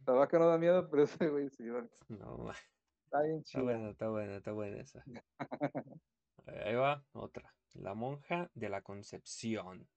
[0.06, 1.68] La vaca no da miedo, pero ese güey sí.
[1.68, 1.88] vale.
[2.08, 2.50] No,
[3.04, 3.64] Está bien está chido.
[3.64, 5.04] buena, está buena, está buena esa.
[6.46, 7.54] Ahí va otra.
[7.74, 9.88] La monja de la Concepción.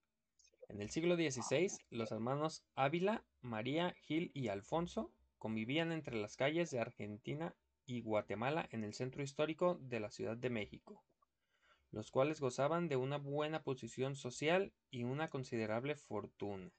[0.67, 6.71] En el siglo XVI, los hermanos Ávila, María, Gil y Alfonso convivían entre las calles
[6.71, 11.04] de Argentina y Guatemala en el centro histórico de la Ciudad de México,
[11.95, 16.73] los cuales gozaban de una buena posición social y una considerable fortuna.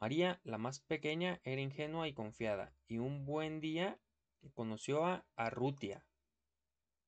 [0.00, 4.00] María, la más pequeña, era ingenua y confiada, y un buen día
[4.52, 6.04] conoció a Arrutia,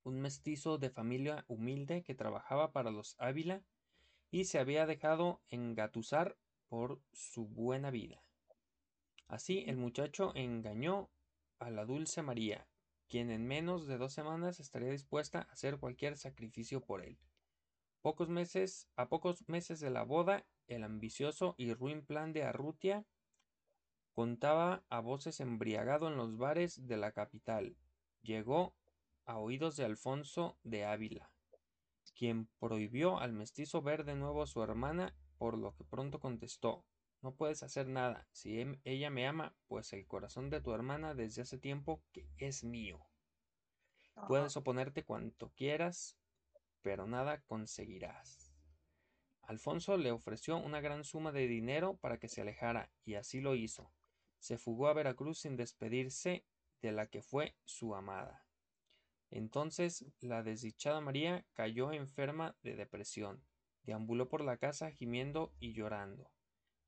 [0.04, 3.64] un mestizo de familia humilde que trabajaba para los Ávila
[4.30, 8.22] y se había dejado engatusar por su buena vida.
[9.26, 11.10] Así el muchacho engañó
[11.58, 12.68] a la dulce María,
[13.08, 17.18] quien en menos de dos semanas estaría dispuesta a hacer cualquier sacrificio por él.
[18.02, 23.04] Pocos meses, a pocos meses de la boda, el ambicioso y ruin plan de Arrutia
[24.12, 27.76] contaba a voces embriagado en los bares de la capital.
[28.22, 28.74] Llegó
[29.24, 31.30] a oídos de Alfonso de Ávila,
[32.16, 36.84] quien prohibió al mestizo ver de nuevo a su hermana, por lo que pronto contestó
[37.20, 38.28] No puedes hacer nada.
[38.32, 42.28] Si em- ella me ama, pues el corazón de tu hermana desde hace tiempo que
[42.38, 43.04] es mío.
[44.26, 46.18] Puedes oponerte cuanto quieras,
[46.82, 48.52] pero nada conseguirás.
[49.42, 53.54] Alfonso le ofreció una gran suma de dinero para que se alejara, y así lo
[53.54, 53.92] hizo.
[54.38, 56.44] Se fugó a Veracruz sin despedirse
[56.82, 58.44] de la que fue su amada.
[59.30, 63.44] Entonces la desdichada María cayó enferma de depresión.
[63.82, 66.30] Deambuló por la casa gimiendo y llorando.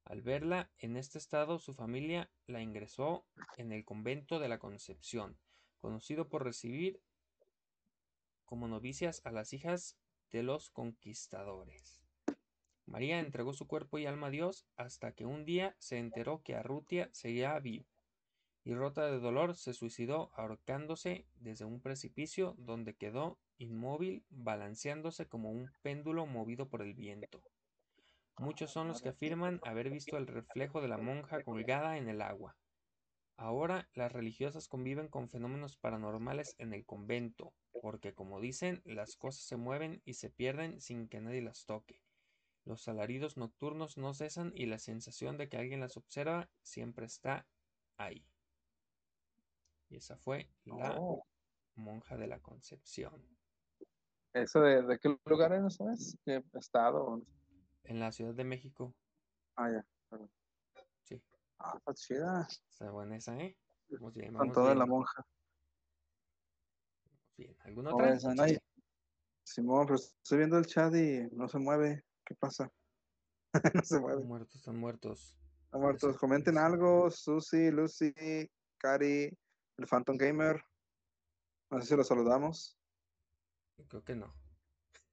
[0.05, 3.25] Al verla en este estado, su familia la ingresó
[3.57, 5.39] en el convento de la Concepción,
[5.79, 7.01] conocido por recibir
[8.45, 9.97] como novicias a las hijas
[10.31, 12.03] de los conquistadores.
[12.87, 16.57] María entregó su cuerpo y alma a Dios hasta que un día se enteró que
[16.57, 17.87] Arrutia seguía vivo
[18.65, 25.51] y rota de dolor se suicidó ahorcándose desde un precipicio donde quedó inmóvil balanceándose como
[25.51, 27.43] un péndulo movido por el viento.
[28.41, 32.23] Muchos son los que afirman haber visto el reflejo de la monja colgada en el
[32.23, 32.57] agua.
[33.37, 39.43] Ahora las religiosas conviven con fenómenos paranormales en el convento, porque como dicen, las cosas
[39.43, 42.01] se mueven y se pierden sin que nadie las toque.
[42.65, 47.47] Los alaridos nocturnos no cesan y la sensación de que alguien las observa siempre está
[47.99, 48.25] ahí.
[49.91, 51.27] Y esa fue la Oh,
[51.75, 53.37] monja de la Concepción.
[54.33, 56.17] ¿Eso de, de qué lugar es?
[56.25, 57.21] ¿Qué estado?
[57.85, 58.95] En la Ciudad de México.
[59.57, 59.85] Ah, ya.
[61.05, 61.23] Sí,
[61.59, 62.47] Ah, está chida.
[62.49, 63.57] está buena esa, ¿eh?
[63.91, 65.27] Vamos bien, Con vamos toda la bien, monja.
[67.05, 67.57] vamos bien.
[67.61, 68.13] ¿Alguna ¿Cómo otra?
[68.15, 68.59] ves, Anay?
[69.45, 72.05] Simón, pero estoy viendo el chat y no se mueve.
[72.25, 72.71] ¿Qué pasa?
[73.75, 74.17] no se mueve.
[74.19, 75.37] Están muertos, están muertos.
[75.65, 76.19] Están muertos.
[76.19, 77.11] Comenten algo.
[77.11, 78.13] Susi, Lucy,
[78.79, 79.37] Cari,
[79.77, 80.63] el Phantom Gamer.
[81.71, 82.79] No sé si lo saludamos.
[83.89, 84.33] Creo que no.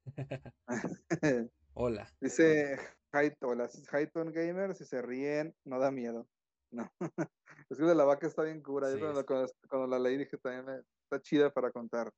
[1.80, 2.12] Hola.
[2.20, 2.76] Dice
[3.14, 6.28] Hyton Gamer, si se ríen, no da miedo.
[6.72, 6.92] No.
[7.70, 8.92] Es que de la vaca está bien cura.
[8.92, 12.12] Yo cuando, es- cuando, cuando la leí dije también me- está chida para contar.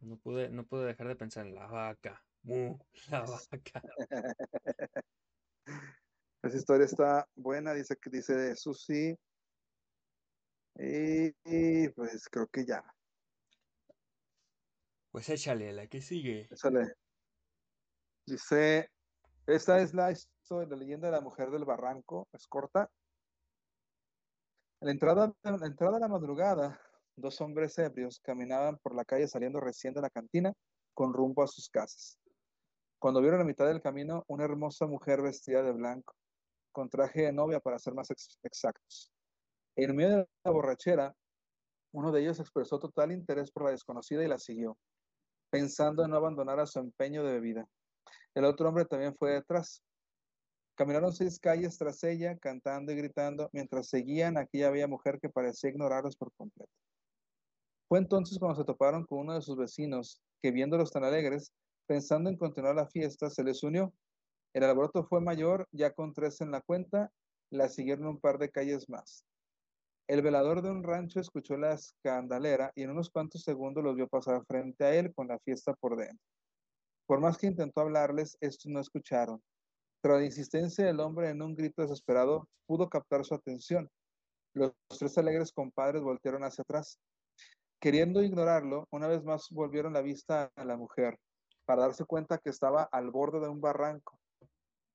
[0.00, 2.24] No pude, no pude dejar de pensar en la vaca.
[3.10, 3.20] La
[3.50, 3.82] vaca.
[6.42, 9.16] Esa historia está buena, dice que dice Susi.
[10.76, 12.84] Y, y, pues creo que ya.
[15.10, 16.46] Pues échale, la que sigue.
[16.48, 16.94] Échale.
[18.24, 18.88] Dice,
[19.52, 22.90] esta es la historia, la leyenda de la mujer del barranco, es corta.
[24.80, 26.80] En la entrada, en la entrada de la madrugada,
[27.16, 30.52] dos hombres ebrios caminaban por la calle saliendo recién de la cantina
[30.94, 32.18] con rumbo a sus casas.
[32.98, 36.14] Cuando vieron a mitad del camino una hermosa mujer vestida de blanco,
[36.72, 39.12] con traje de novia para ser más ex- exactos.
[39.76, 41.14] En medio de la borrachera,
[41.92, 44.78] uno de ellos expresó total interés por la desconocida y la siguió,
[45.50, 47.66] pensando en no abandonar a su empeño de bebida.
[48.34, 49.82] El otro hombre también fue detrás.
[50.76, 55.28] Caminaron seis calles tras ella, cantando y gritando, mientras seguían a aquella bella mujer que
[55.28, 56.72] parecía ignorarlos por completo.
[57.88, 61.52] Fue entonces cuando se toparon con uno de sus vecinos, que viéndolos tan alegres,
[61.86, 63.92] pensando en continuar la fiesta, se les unió.
[64.54, 67.10] El alboroto fue mayor, ya con tres en la cuenta,
[67.50, 69.24] la siguieron un par de calles más.
[70.06, 74.08] El velador de un rancho escuchó la escandalera y en unos cuantos segundos los vio
[74.08, 76.18] pasar frente a él con la fiesta por dentro.
[77.10, 79.42] Por más que intentó hablarles, estos no escucharon.
[80.00, 83.90] Tras la insistencia del hombre en un grito desesperado, pudo captar su atención.
[84.54, 87.00] Los tres alegres compadres voltearon hacia atrás.
[87.80, 91.18] Queriendo ignorarlo, una vez más volvieron la vista a la mujer
[91.64, 94.16] para darse cuenta que estaba al borde de un barranco,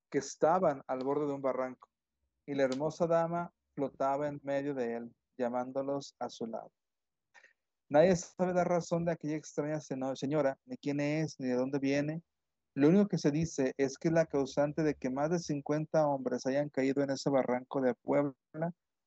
[0.09, 1.89] que estaban al borde de un barranco,
[2.45, 6.71] y la hermosa dama flotaba en medio de él, llamándolos a su lado.
[7.89, 9.79] Nadie sabe la razón de aquella extraña
[10.15, 12.23] señora, ni quién es, ni de dónde viene.
[12.73, 16.07] Lo único que se dice es que es la causante de que más de 50
[16.07, 18.33] hombres hayan caído en ese barranco de Puebla,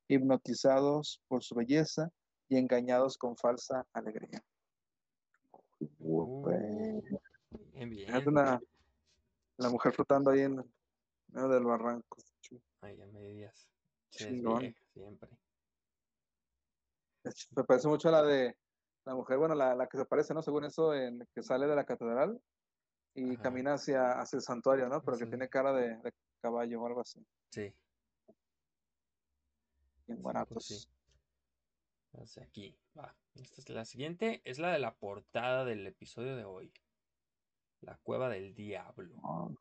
[0.07, 2.11] hipnotizados por su belleza
[2.49, 4.43] y engañados con falsa alegría.
[5.81, 8.15] Bien, bien.
[8.15, 8.61] Es una,
[9.59, 10.65] la mujer flotando ahí en
[11.29, 12.17] medio del barranco.
[12.81, 13.69] Ay, a medias.
[14.11, 14.75] Chingón.
[14.95, 15.29] siempre.
[17.55, 18.57] Me parece mucho a la de
[19.09, 20.43] la mujer, bueno, la, la que se parece, ¿no?
[20.43, 22.41] Según eso, en, que sale de la catedral
[23.15, 23.43] y Ajá.
[23.43, 25.03] camina hacia, hacia el santuario, ¿no?
[25.03, 25.31] Pero que Sí.
[25.31, 27.27] tiene cara de, de caballo o algo así.
[27.51, 27.73] Sí,
[30.07, 30.53] Bien Sí, baratos.
[30.53, 30.89] pues sí.
[32.13, 33.17] Entonces aquí, va.
[33.35, 36.73] Esta es la siguiente, es la de la portada del episodio de hoy.
[37.81, 39.15] La cueva del diablo.
[39.23, 39.57] No,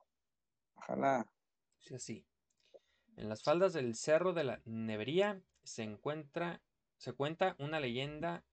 [0.75, 1.25] ojalá.
[1.79, 2.25] Dice así.
[3.15, 6.61] En las faldas del cerro de la Nevería se encuentra,
[6.97, 8.43] se cuenta una leyenda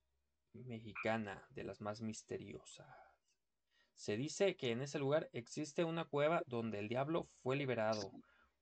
[0.54, 2.86] mexicana de las más misteriosas.
[3.94, 8.10] Se dice que en ese lugar existe una cueva donde el diablo fue liberado,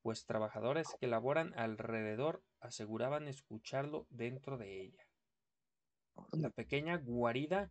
[0.03, 5.07] pues trabajadores que laboran alrededor aseguraban escucharlo dentro de ella.
[6.33, 7.71] La pequeña guarida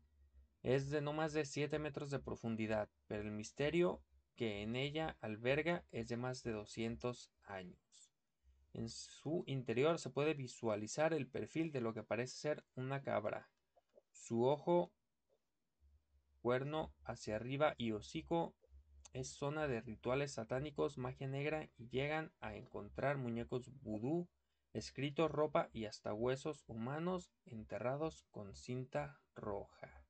[0.63, 4.01] es de no más de 7 metros de profundidad, pero el misterio
[4.35, 7.79] que en ella alberga es de más de 200 años.
[8.73, 13.49] En su interior se puede visualizar el perfil de lo que parece ser una cabra.
[14.21, 14.93] Su ojo,
[16.43, 18.53] cuerno hacia arriba y hocico
[19.13, 24.29] es zona de rituales satánicos, magia negra y llegan a encontrar muñecos vudú,
[24.73, 30.05] escritos, ropa y hasta huesos humanos enterrados con cinta roja.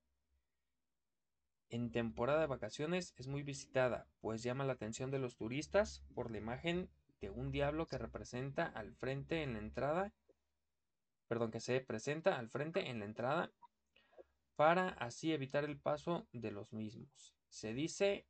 [1.69, 6.31] En temporada de vacaciones es muy visitada, pues llama la atención de los turistas por
[6.31, 6.89] la imagen
[7.21, 10.13] de un diablo que representa al frente en la entrada,
[11.29, 13.53] perdón, que se presenta al frente en la entrada
[14.55, 17.33] para así evitar el paso de los mismos.
[17.49, 18.25] Se dice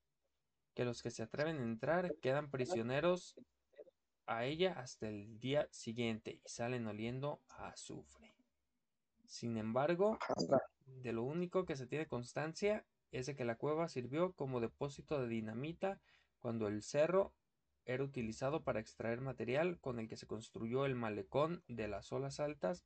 [0.74, 3.36] que los que se atreven a entrar quedan prisioneros
[4.26, 8.34] a ella hasta el día siguiente y salen oliendo a azufre.
[9.26, 10.20] Sin embargo,
[10.86, 15.22] de lo único que se tiene constancia es de que la cueva sirvió como depósito
[15.22, 16.00] de dinamita
[16.40, 17.34] cuando el cerro
[17.86, 22.40] era utilizado para extraer material con el que se construyó el malecón de las olas
[22.40, 22.86] altas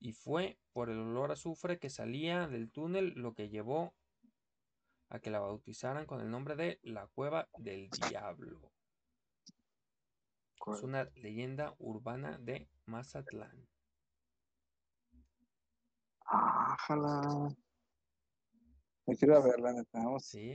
[0.00, 3.94] y fue por el olor a azufre que salía del túnel lo que llevó
[5.10, 8.72] a que la bautizaran con el nombre de la cueva del diablo.
[10.66, 13.66] Es una leyenda urbana de Mazatlán.
[16.26, 17.48] Ojalá.
[19.06, 19.98] Me quiero a verla, neta.
[19.98, 20.52] Vamos Sí,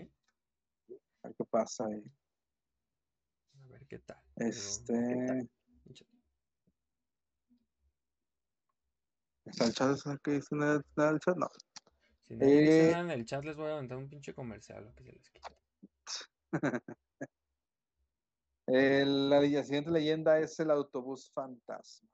[1.21, 2.03] a ver qué pasa ahí.
[3.63, 4.21] a ver qué tal.
[4.35, 4.93] Este.
[4.93, 5.39] échate.
[5.39, 5.64] ¿Está
[9.45, 11.37] del chat?
[11.37, 11.49] No.
[12.27, 15.03] Si dice Eh, en el chat, les voy a aventar un pinche comercial, lo que
[15.03, 15.55] se les quite.
[18.67, 22.09] Eh, la siguiente leyenda es el autobús fantasma.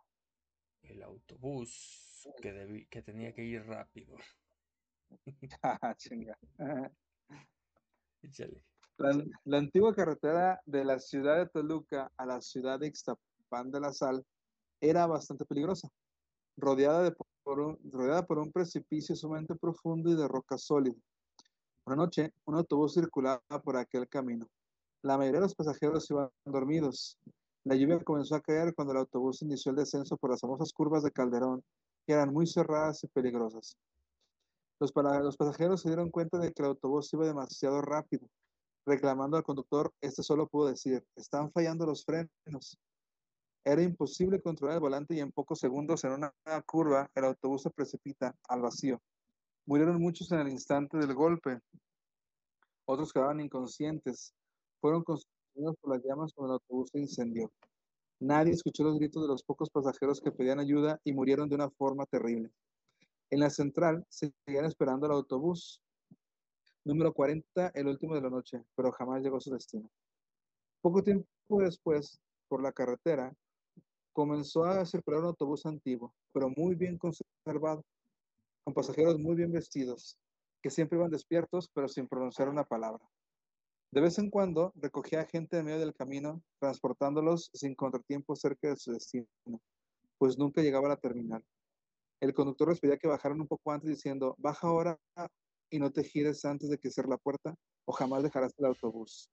[0.83, 4.17] El autobús que, debí- que tenía que ir rápido.
[5.63, 6.37] Ah, chinga.
[9.45, 13.91] La antigua carretera de la ciudad de Toluca a la ciudad de Ixtapán de la
[13.93, 14.23] Sal
[14.79, 15.89] era bastante peligrosa,
[16.57, 20.95] rodeada, de por un, rodeada por un precipicio sumamente profundo y de roca sólida.
[21.85, 24.47] Una noche, un autobús circulaba por aquel camino.
[25.01, 27.17] La mayoría de los pasajeros iban dormidos.
[27.63, 31.03] La lluvia comenzó a caer cuando el autobús inició el descenso por las famosas curvas
[31.03, 31.63] de Calderón,
[32.05, 33.77] que eran muy cerradas y peligrosas.
[34.79, 38.27] Los, los pasajeros se dieron cuenta de que el autobús iba demasiado rápido.
[38.85, 42.77] Reclamando al conductor, este solo pudo decir, están fallando los frenos.
[43.63, 46.33] Era imposible controlar el volante y en pocos segundos en una
[46.65, 48.99] curva el autobús se precipita al vacío.
[49.67, 51.59] Murieron muchos en el instante del golpe.
[52.85, 54.33] Otros quedaban inconscientes.
[54.79, 57.51] Fueron consumidos por las llamas cuando el autobús se incendió.
[58.19, 61.69] Nadie escuchó los gritos de los pocos pasajeros que pedían ayuda y murieron de una
[61.69, 62.51] forma terrible.
[63.29, 65.81] En la central seguían esperando el autobús
[66.83, 69.89] número 40, el último de la noche, pero jamás llegó a su destino.
[70.81, 73.33] Poco tiempo después, por la carretera,
[74.13, 77.83] comenzó a circular un autobús antiguo, pero muy bien conservado,
[78.63, 80.17] con pasajeros muy bien vestidos,
[80.61, 83.03] que siempre iban despiertos, pero sin pronunciar una palabra.
[83.91, 88.77] De vez en cuando recogía gente en medio del camino, transportándolos sin contratiempo cerca de
[88.77, 89.27] su destino,
[90.17, 91.43] pues nunca llegaba a la terminal.
[92.21, 94.97] El conductor les pedía que bajaran un poco antes diciendo, baja ahora
[95.69, 97.55] y no te gires antes de que cierre la puerta
[97.85, 99.29] o jamás dejarás el autobús.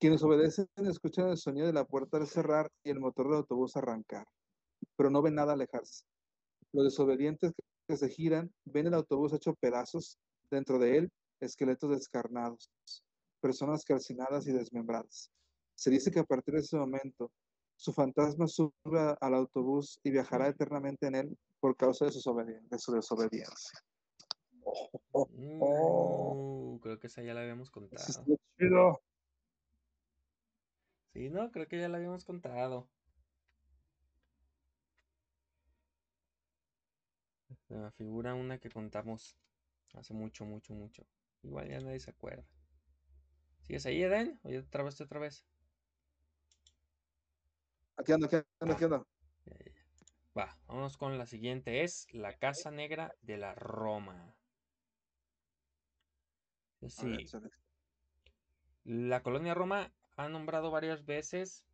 [0.00, 3.76] Quienes obedecen escuchan el sonido de la puerta al cerrar y el motor del autobús
[3.76, 4.26] arrancar,
[4.96, 6.04] pero no ven nada alejarse.
[6.72, 7.52] Los desobedientes
[7.86, 10.18] que se giran ven el autobús hecho pedazos,
[10.50, 12.70] dentro de él esqueletos descarnados,
[13.42, 15.30] personas calcinadas y desmembradas.
[15.74, 17.30] Se dice que a partir de ese momento
[17.76, 18.72] su fantasma sube
[19.20, 23.80] al autobús y viajará eternamente en él por causa de, de su desobediencia.
[25.12, 28.02] Uh, creo que esa ya la habíamos contado.
[28.02, 29.00] Eso está chido.
[31.12, 32.88] Sí, no, creo que ya la habíamos contado.
[37.68, 39.36] Me figura una que contamos
[39.94, 41.04] hace mucho, mucho, mucho.
[41.42, 42.44] Igual ya nadie se acuerda.
[43.62, 44.40] ¿Sigues ahí, Eden?
[44.42, 45.44] ¿O ya trabaste otra vez?
[47.96, 49.06] Aquí ando, aquí ando, aquí ando.
[50.36, 51.82] Va, vámonos con la siguiente.
[51.82, 54.34] Es la Casa Negra de la Roma.
[56.88, 57.26] Sí,
[58.84, 61.64] la colonia Roma ha nombrado varias veces,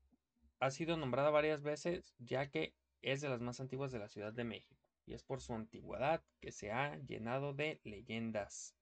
[0.61, 4.33] ha sido nombrada varias veces, ya que es de las más antiguas de la Ciudad
[4.33, 4.81] de México.
[5.05, 8.77] Y es por su antigüedad que se ha llenado de leyendas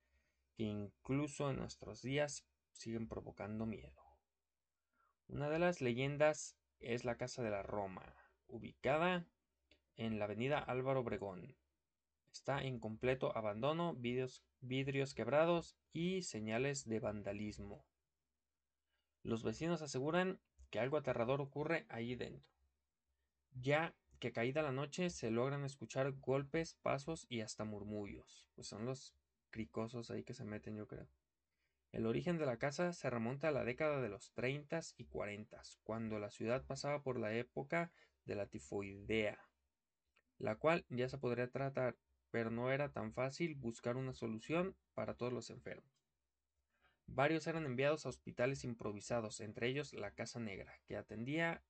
[0.54, 4.02] que incluso en nuestros días siguen provocando miedo.
[5.28, 8.14] Una de las leyendas es la Casa de la Roma,
[8.46, 9.26] ubicada
[9.96, 11.56] en la avenida Álvaro Obregón.
[12.30, 17.86] Está en completo abandono, vidrios, vidrios quebrados y señales de vandalismo.
[19.24, 22.52] Los vecinos aseguran que algo aterrador ocurre allí dentro,
[23.54, 28.84] ya que caída la noche se logran escuchar golpes, pasos y hasta murmullos, pues son
[28.84, 29.14] los
[29.48, 31.08] cricosos ahí que se meten yo creo.
[31.90, 35.62] El origen de la casa se remonta a la década de los 30 y 40,
[35.84, 37.92] cuando la ciudad pasaba por la época
[38.26, 39.38] de la tifoidea,
[40.36, 41.96] la cual ya se podría tratar,
[42.30, 46.03] pero no era tan fácil buscar una solución para todos los enfermos.
[47.06, 51.62] Varios eran enviados a hospitales improvisados, entre ellos la Casa Negra, que atendía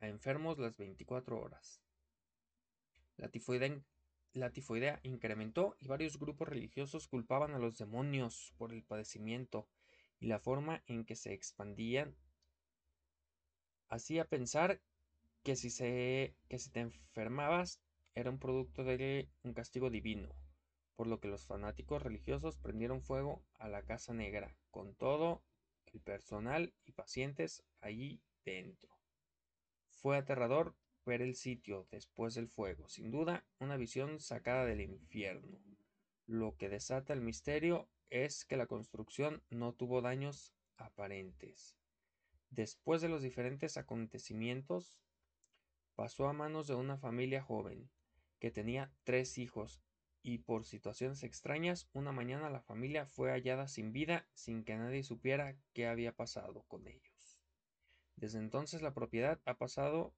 [0.00, 1.80] a enfermos las 24 horas.
[3.16, 3.80] La tifoidea,
[4.32, 9.68] la tifoidea incrementó y varios grupos religiosos culpaban a los demonios por el padecimiento
[10.20, 12.16] y la forma en que se expandían
[13.88, 14.80] hacía pensar
[15.42, 17.80] que si, se, que si te enfermabas
[18.14, 20.34] era un producto de un castigo divino,
[20.96, 25.42] por lo que los fanáticos religiosos prendieron fuego a la Casa Negra, con todo
[25.86, 28.90] el personal y pacientes allí dentro.
[29.88, 35.60] Fue aterrador ver el sitio después del fuego, sin duda una visión sacada del infierno.
[36.26, 41.76] Lo que desata el misterio es que la construcción no tuvo daños aparentes.
[42.50, 44.96] Después de los diferentes acontecimientos,
[45.94, 47.90] pasó a manos de una familia joven
[48.38, 49.82] que tenía tres hijos
[50.24, 55.04] y por situaciones extrañas una mañana la familia fue hallada sin vida sin que nadie
[55.04, 57.38] supiera qué había pasado con ellos.
[58.16, 60.14] Desde entonces la propiedad ha pasado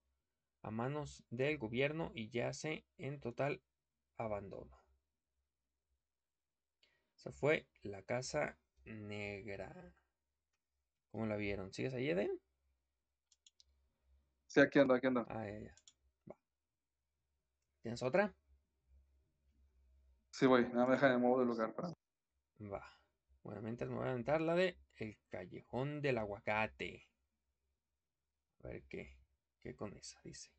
[0.62, 3.60] a manos del gobierno y yace en total
[4.16, 4.80] abandono.
[7.16, 9.92] Esa fue la casa negra.
[11.10, 11.72] ¿Cómo la vieron?
[11.72, 12.40] ¿Sigues ahí, Eden?
[14.46, 15.26] Sí, aquí ando, aquí ando.
[15.28, 15.74] Ah, ya, ya.
[16.30, 16.36] Va.
[17.82, 18.32] ¿Tienes otra?
[20.36, 21.72] Sí, voy, nada me dejan en modo de lugar.
[21.74, 21.94] para-
[22.60, 22.84] Va.
[23.42, 27.08] Bueno, mientras me voy a aventar la de El Callejón del Aguacate.
[28.62, 29.16] A ver qué,
[29.60, 30.50] qué con esa dice.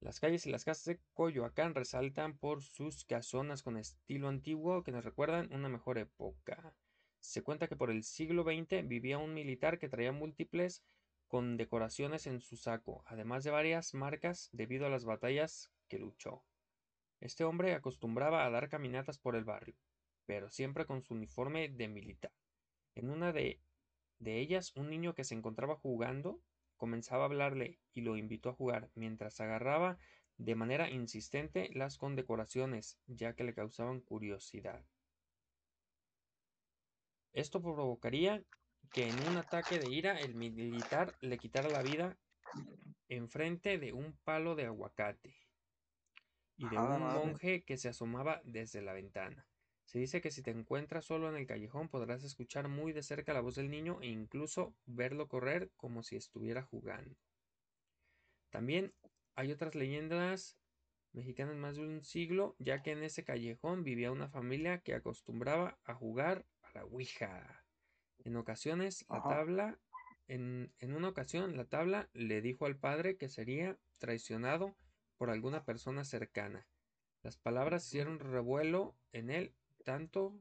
[0.00, 4.92] Las calles y las casas de Coyoacán resaltan por sus casonas con estilo antiguo que
[4.92, 6.76] nos recuerdan una mejor época.
[7.20, 10.84] Se cuenta que por el siglo XX vivía un militar que traía múltiples
[11.28, 16.44] condecoraciones en su saco, además de varias marcas debido a las batallas que luchó.
[17.20, 19.76] Este hombre acostumbraba a dar caminatas por el barrio,
[20.26, 22.32] pero siempre con su uniforme de militar.
[22.94, 23.60] En una de,
[24.24, 26.40] ellas, un niño que se encontraba jugando
[26.76, 29.98] comenzaba a hablarle y lo invitó a jugar, mientras agarraba
[30.36, 34.84] de manera insistente las condecoraciones, ya que le causaban curiosidad.
[37.32, 38.44] Esto provocaría
[38.92, 42.16] que en un ataque de ira el militar le quitara la vida
[43.08, 45.43] enfrente de un palo de aguacate
[46.56, 49.46] y de un monje que se asomaba desde la ventana.
[49.84, 53.32] Se dice que si te encuentras solo en el callejón podrás escuchar muy de cerca
[53.32, 57.16] la voz del niño e incluso verlo correr como si estuviera jugando.
[58.50, 58.94] También
[59.34, 60.56] hay otras leyendas
[61.12, 65.78] mexicanas más de un siglo, ya que en ese callejón vivía una familia que acostumbraba
[65.84, 67.64] a jugar a la Ouija.
[68.24, 69.78] En ocasiones, la tabla,
[70.28, 74.76] en, en una ocasión, la tabla le dijo al padre que sería traicionado
[75.24, 76.66] por alguna persona cercana.
[77.22, 80.38] Las palabras hicieron revuelo en él tanto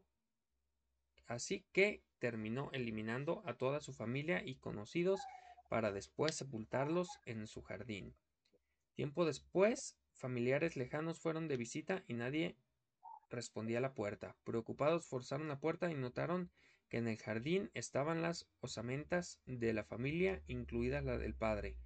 [1.26, 5.22] así que terminó eliminando a toda su familia y conocidos
[5.70, 8.14] para después sepultarlos en su jardín.
[8.94, 12.58] Tiempo después, familiares lejanos fueron de visita y nadie
[13.30, 14.36] respondía a la puerta.
[14.44, 16.52] Preocupados forzaron la puerta y notaron
[16.90, 21.78] que en el jardín estaban las osamentas de la familia, incluida la del padre.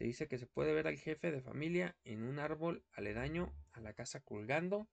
[0.00, 3.82] Se dice que se puede ver al jefe de familia en un árbol aledaño a
[3.82, 4.88] la casa colgando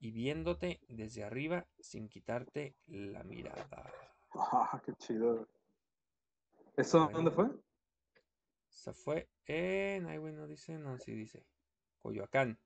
[0.00, 3.92] y viéndote desde arriba sin quitarte la mirada.
[4.32, 5.46] Ah, qué chido.
[6.74, 7.50] ¿Eso dónde fue?
[8.70, 10.06] Se fue en.
[10.06, 10.78] Ay, güey, no dice.
[10.78, 11.44] No, sí dice.
[11.98, 12.58] Coyoacán.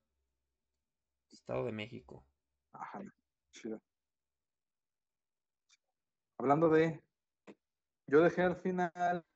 [1.28, 2.24] Estado de México.
[2.70, 3.02] Ajá,
[3.50, 3.82] chido.
[6.36, 7.02] Hablando de.
[8.06, 9.26] Yo dejé al final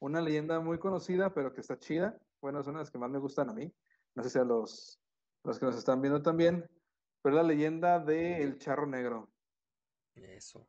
[0.00, 2.18] una leyenda muy conocida, pero que está chida.
[2.40, 3.72] Bueno, es una de las que más me gustan a mí.
[4.14, 5.00] No sé si a los,
[5.44, 6.68] los que nos están viendo también.
[7.22, 9.30] Pero es la leyenda de El Charro Negro.
[10.14, 10.68] Eso.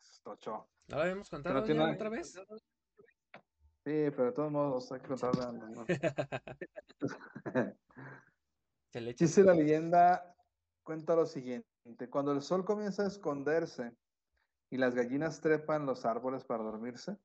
[0.00, 0.68] Es tocho.
[0.88, 2.32] ¿No lo habíamos contado tiene otra vez?
[2.32, 5.52] Sí, pero de todos modos hay que contarla.
[5.52, 5.84] ¿no?
[9.18, 10.34] Dice la leyenda,
[10.82, 12.10] cuenta lo siguiente.
[12.10, 13.96] Cuando el sol comienza a esconderse
[14.70, 17.16] y las gallinas trepan los árboles para dormirse,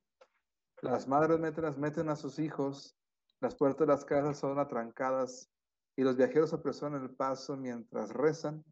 [0.82, 1.40] las madres
[1.78, 2.98] meten, a sus hijos,
[3.40, 5.50] las puertas de las casas son atrancadas
[5.96, 8.64] y los viajeros apresuran el paso mientras rezan,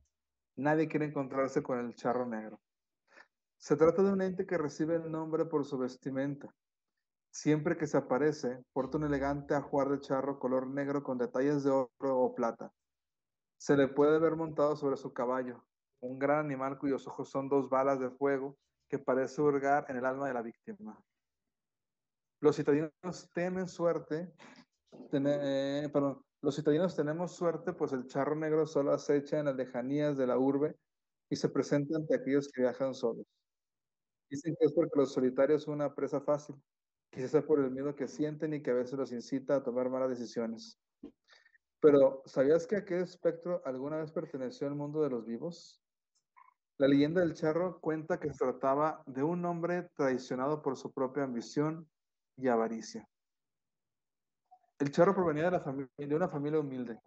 [0.56, 2.60] nadie quiere encontrarse con el charro negro.
[3.58, 6.54] Se trata de un ente que recibe el nombre por su vestimenta.
[7.32, 11.70] Siempre que se aparece, porta un elegante ajuar de charro color negro con detalles de
[11.70, 12.74] oro o plata.
[13.58, 15.64] Se le puede ver montado sobre su caballo,
[16.00, 18.58] un gran animal cuyos ojos son dos balas de fuego
[18.88, 21.00] que parece hurgar en el alma de la víctima.
[22.42, 24.34] Los citadinos temen suerte,
[25.12, 29.56] tene- eh, perdón, los citadinos tenemos suerte, pues el charro negro solo acecha en las
[29.56, 30.78] lejanías de la urbe
[31.30, 33.26] y se presenta ante aquellos que viajan solos.
[34.30, 36.56] Dicen que es porque los solitarios son una presa fácil,
[37.12, 39.90] quizás sea por el miedo que sienten y que a veces los incita a tomar
[39.90, 40.80] malas decisiones.
[41.82, 45.84] Pero, ¿sabías que aquel espectro alguna vez perteneció al mundo de los vivos?
[46.78, 51.24] La leyenda del charro cuenta que se trataba de un hombre traicionado por su propia
[51.24, 51.90] ambición
[52.40, 53.08] y avaricia.
[54.80, 57.00] El charro provenía de, una familia humilde.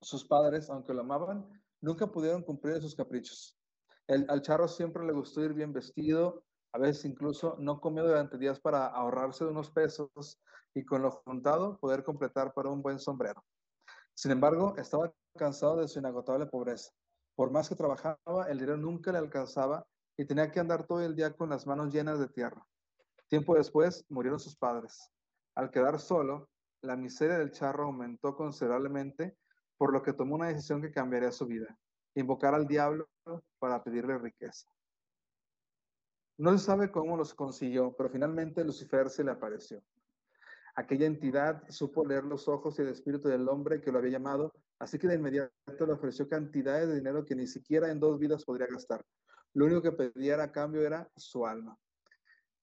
[0.00, 1.48] Sus padres, aunque lo amaban,
[1.80, 3.56] nunca pudieron cumplir sus caprichos.
[4.06, 8.36] El, al charro siempre le gustó ir bien vestido, a veces incluso no comió durante
[8.36, 10.40] días para ahorrarse de unos pesos
[10.74, 13.44] y con lo juntado poder completar para un buen sombrero.
[14.14, 16.90] Sin embargo, estaba cansado de su inagotable pobreza.
[17.36, 19.86] Por más que trabajaba, el dinero nunca le alcanzaba
[20.16, 22.66] y tenía que andar todo el día con las manos llenas de tierra.
[23.28, 25.10] Tiempo después murieron sus padres.
[25.54, 26.48] Al quedar solo,
[26.82, 29.36] la miseria del charro aumentó considerablemente,
[29.76, 31.78] por lo que tomó una decisión que cambiaría su vida,
[32.14, 33.08] invocar al diablo
[33.58, 34.70] para pedirle riqueza.
[36.38, 39.82] No se sabe cómo los consiguió, pero finalmente Lucifer se le apareció.
[40.76, 44.54] Aquella entidad supo leer los ojos y el espíritu del hombre que lo había llamado,
[44.78, 48.44] así que de inmediato le ofreció cantidades de dinero que ni siquiera en dos vidas
[48.44, 49.04] podría gastar.
[49.54, 51.76] Lo único que pedía a cambio era su alma.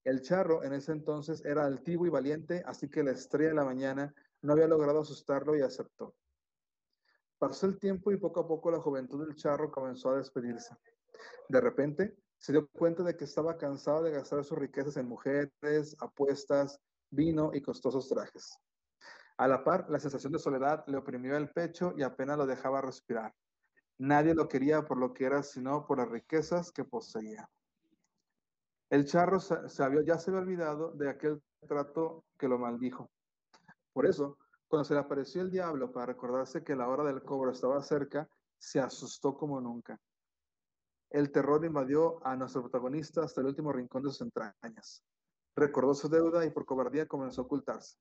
[0.06, 3.64] El charro en ese entonces era altivo y valiente, así que la estrella de la
[3.64, 6.14] mañana no había logrado asustarlo y aceptó.
[7.40, 10.76] Pasó el tiempo y poco a poco la juventud del charro comenzó a despedirse.
[11.48, 15.96] De repente se dio cuenta de que estaba cansado de gastar sus riquezas en mujeres,
[15.98, 16.80] apuestas,
[17.10, 18.56] vino y costosos trajes.
[19.38, 22.80] A la par, la sensación de soledad le oprimió el pecho y apenas lo dejaba
[22.80, 23.34] respirar.
[23.98, 27.50] Nadie lo quería por lo que era, sino por las riquezas que poseía.
[28.90, 29.38] El charro
[29.80, 33.10] había, ya se había olvidado de aquel trato que lo maldijo.
[33.92, 37.50] Por eso, cuando se le apareció el diablo para recordarse que la hora del cobro
[37.50, 38.28] estaba cerca,
[38.58, 39.98] se asustó como nunca.
[41.10, 45.04] El terror invadió a nuestro protagonista hasta el último rincón de sus entrañas.
[45.54, 47.98] Recordó su deuda y por cobardía comenzó a ocultarse.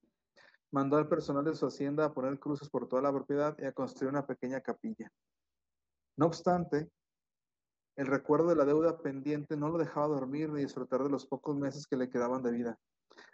[0.71, 3.71] Mandó al personal de su hacienda a poner cruces por toda la propiedad y a
[3.71, 5.11] construir una pequeña capilla.
[6.17, 6.89] No obstante,
[7.95, 11.55] el recuerdo de la deuda pendiente no lo dejaba dormir ni disfrutar de los pocos
[11.55, 12.79] meses que le quedaban de vida.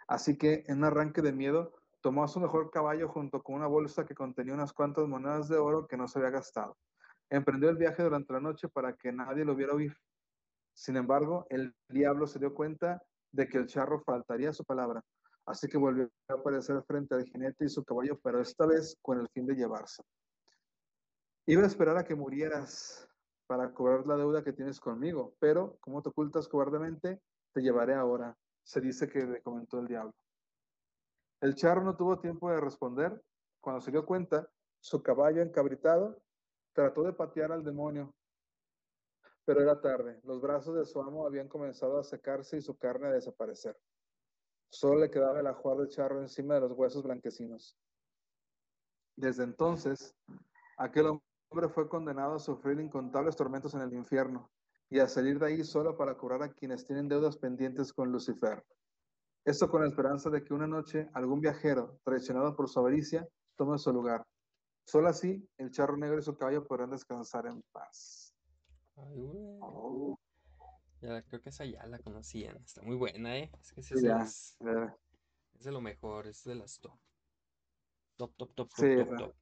[0.06, 3.66] Así que, en un arranque de miedo, tomó a su mejor caballo junto con una
[3.66, 6.76] bolsa que contenía unas cuantas monedas de oro que no se había gastado.
[7.30, 9.96] Emprendió el viaje durante la noche para que nadie lo viera huir.
[10.74, 13.02] Sin embargo, el diablo se dio cuenta
[13.32, 15.02] de que el charro faltaría a su palabra,
[15.46, 19.20] así que volvió a aparecer frente al jinete y su caballo, pero esta vez con
[19.20, 20.02] el fin de llevarse.
[21.46, 23.08] Iba a esperar a que murieras,
[23.46, 27.20] para cobrar la deuda que tienes conmigo, pero como te ocultas cobardemente,
[27.52, 30.14] te llevaré ahora, se dice que le comentó el diablo.
[31.40, 33.20] El charro no tuvo tiempo de responder.
[33.60, 34.48] Cuando se dio cuenta,
[34.80, 36.22] su caballo encabritado
[36.72, 38.14] trató de patear al demonio,
[39.44, 40.20] pero era tarde.
[40.22, 43.76] Los brazos de su amo habían comenzado a secarse y su carne a desaparecer.
[44.70, 47.76] Solo le quedaba el ajuar del charro encima de los huesos blanquecinos.
[49.16, 50.14] Desde entonces,
[50.78, 54.50] aquel hombre fue condenado a sufrir incontables tormentos en el infierno
[54.88, 58.64] y a salir de ahí solo para curar a quienes tienen deudas pendientes con Lucifer.
[59.44, 63.26] Esto con la esperanza de que una noche algún viajero, traicionado por su avaricia,
[63.56, 64.24] tome su lugar.
[64.86, 68.34] Solo así, el charro negro y su caballo podrán descansar en paz.
[68.96, 69.58] Ay, güey.
[69.60, 70.18] Oh,
[71.00, 72.56] Ya, creo que esa ya la conocían.
[72.58, 73.50] Está muy buena, ¿eh?
[73.60, 74.56] Es que es de ya, las-
[75.58, 76.98] es de lo mejor, es de las top.
[78.16, 79.34] Top, top, top, top, Sí, top, top.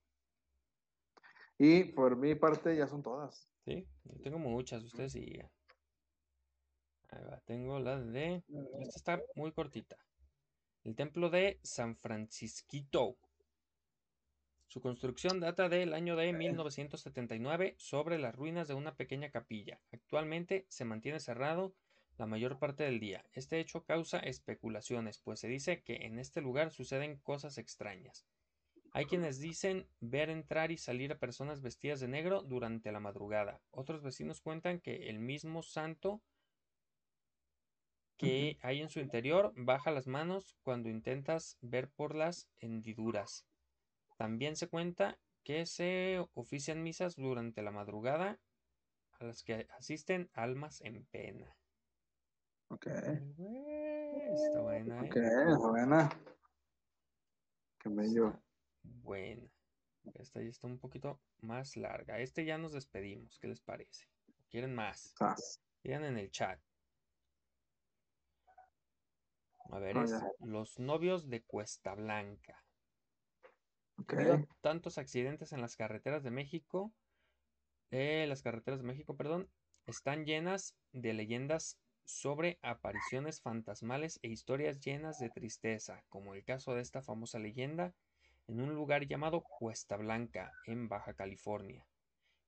[1.62, 3.46] Y por mi parte ya son todas.
[3.66, 5.50] Sí, yo tengo muchas, ustedes sigan.
[7.11, 8.42] Ahí va, tengo la de...
[8.80, 9.98] Esta está muy cortita.
[10.84, 13.18] El templo de San Francisquito.
[14.68, 19.82] Su construcción data del año de 1979 sobre las ruinas de una pequeña capilla.
[19.92, 21.74] Actualmente se mantiene cerrado
[22.16, 23.22] la mayor parte del día.
[23.32, 28.24] Este hecho causa especulaciones, pues se dice que en este lugar suceden cosas extrañas.
[28.93, 33.61] Hay quienes dicen ver entrar y salir a personas vestidas de negro durante la madrugada.
[33.70, 36.20] Otros vecinos cuentan que el mismo santo
[38.16, 43.47] que hay en su interior baja las manos cuando intentas ver por las hendiduras.
[44.18, 48.38] También se cuenta que se ofician misas durante la madrugada
[49.12, 51.57] a las que asisten almas en pena.
[52.68, 55.09] Ok, Está buena, ¿eh?
[55.09, 56.11] ok, buena.
[57.78, 58.38] Qué bello.
[58.82, 59.50] Buena.
[60.14, 62.20] Esta ya está un poquito más larga.
[62.20, 63.38] Este ya nos despedimos.
[63.38, 64.06] ¿Qué les parece?
[64.48, 65.14] ¿Quieren más?
[65.16, 65.60] Sas.
[65.82, 66.60] Digan en el chat.
[69.72, 70.12] A ver, Ah, es.
[70.40, 72.64] Los novios de Cuesta Blanca.
[74.60, 76.92] Tantos accidentes en las carreteras de México,
[77.90, 79.50] eh, las carreteras de México, perdón,
[79.86, 86.74] están llenas de leyendas sobre apariciones fantasmales e historias llenas de tristeza, como el caso
[86.74, 87.94] de esta famosa leyenda
[88.51, 91.86] en un lugar llamado Cuesta Blanca, en Baja California,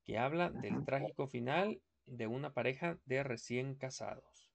[0.05, 4.51] que habla del trágico final de una pareja de recién casados.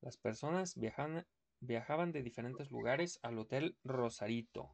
[0.00, 1.26] Las personas viajan-
[1.60, 4.70] viajaban de diferentes lugares al Hotel Rosarito,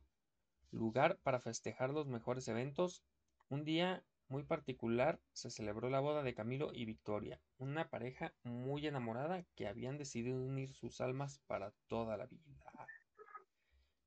[0.70, 3.02] lugar para festejar los mejores eventos.
[3.48, 8.86] Un día muy particular se celebró la boda de Camilo y Victoria, una pareja muy
[8.86, 12.88] enamorada que habían decidido unir sus almas para toda la vida.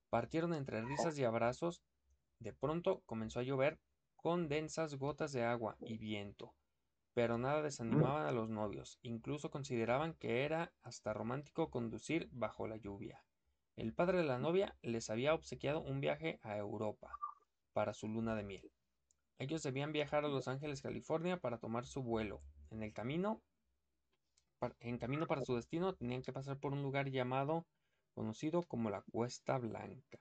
[0.09, 1.83] Partieron entre risas y abrazos.
[2.39, 3.79] De pronto comenzó a llover
[4.15, 6.53] con densas gotas de agua y viento,
[7.13, 12.77] pero nada desanimaban a los novios, incluso consideraban que era hasta romántico conducir bajo la
[12.77, 13.23] lluvia.
[13.75, 17.11] El padre de la novia les había obsequiado un viaje a Europa
[17.73, 18.71] para su luna de miel.
[19.39, 22.41] Ellos debían viajar a Los Ángeles, California para tomar su vuelo.
[22.71, 23.43] En el camino,
[24.79, 27.67] en camino para su destino, tenían que pasar por un lugar llamado,
[28.15, 30.19] conocido como la Cuesta Blanca.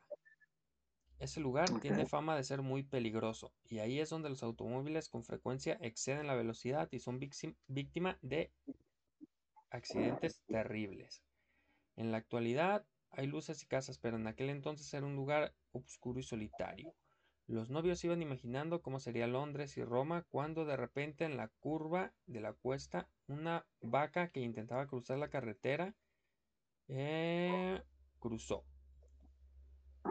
[1.18, 5.24] Ese lugar tiene fama de ser muy peligroso y ahí es donde los automóviles con
[5.24, 8.50] frecuencia exceden la velocidad y son víctim- víctima de
[9.70, 11.22] accidentes terribles.
[11.96, 16.20] En la actualidad hay luces y casas, pero en aquel entonces era un lugar oscuro
[16.20, 16.94] y solitario.
[17.46, 22.12] Los novios iban imaginando cómo sería Londres y Roma cuando de repente en la curva
[22.26, 25.94] de la cuesta una vaca que intentaba cruzar la carretera
[26.88, 27.80] eh,
[28.18, 28.64] cruzó.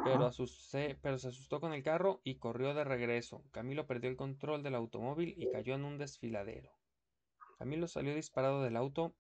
[0.04, 3.44] Pero, se asustó con el carro y corrió de regreso.
[3.52, 6.72] Camilo perdió el control del automóvil y cayó en un desfiladero.
[7.58, 9.16] Camilo salió disparado del auto.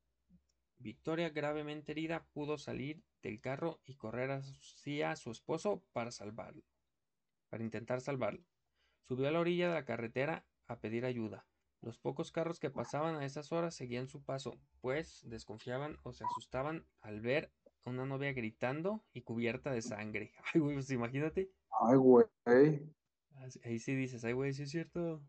[0.78, 6.63] Victoria, gravemente herida, pudo salir del carro y correr hacia su esposo para salvarlo,
[7.49, 8.45] para intentar salvarlo.
[9.01, 11.47] Subió a la orilla de la carretera a pedir ayuda.
[11.82, 16.23] Los pocos carros que pasaban a esas horas seguían su paso, pues desconfiaban o se
[16.23, 17.51] asustaban al ver
[17.86, 20.33] a una novia gritando y cubierta de sangre.
[20.53, 21.51] Ay, güey, pues imagínate.
[21.81, 22.25] Ay, güey.
[23.63, 25.21] Ahí sí dices, ay, güey, sí es cierto.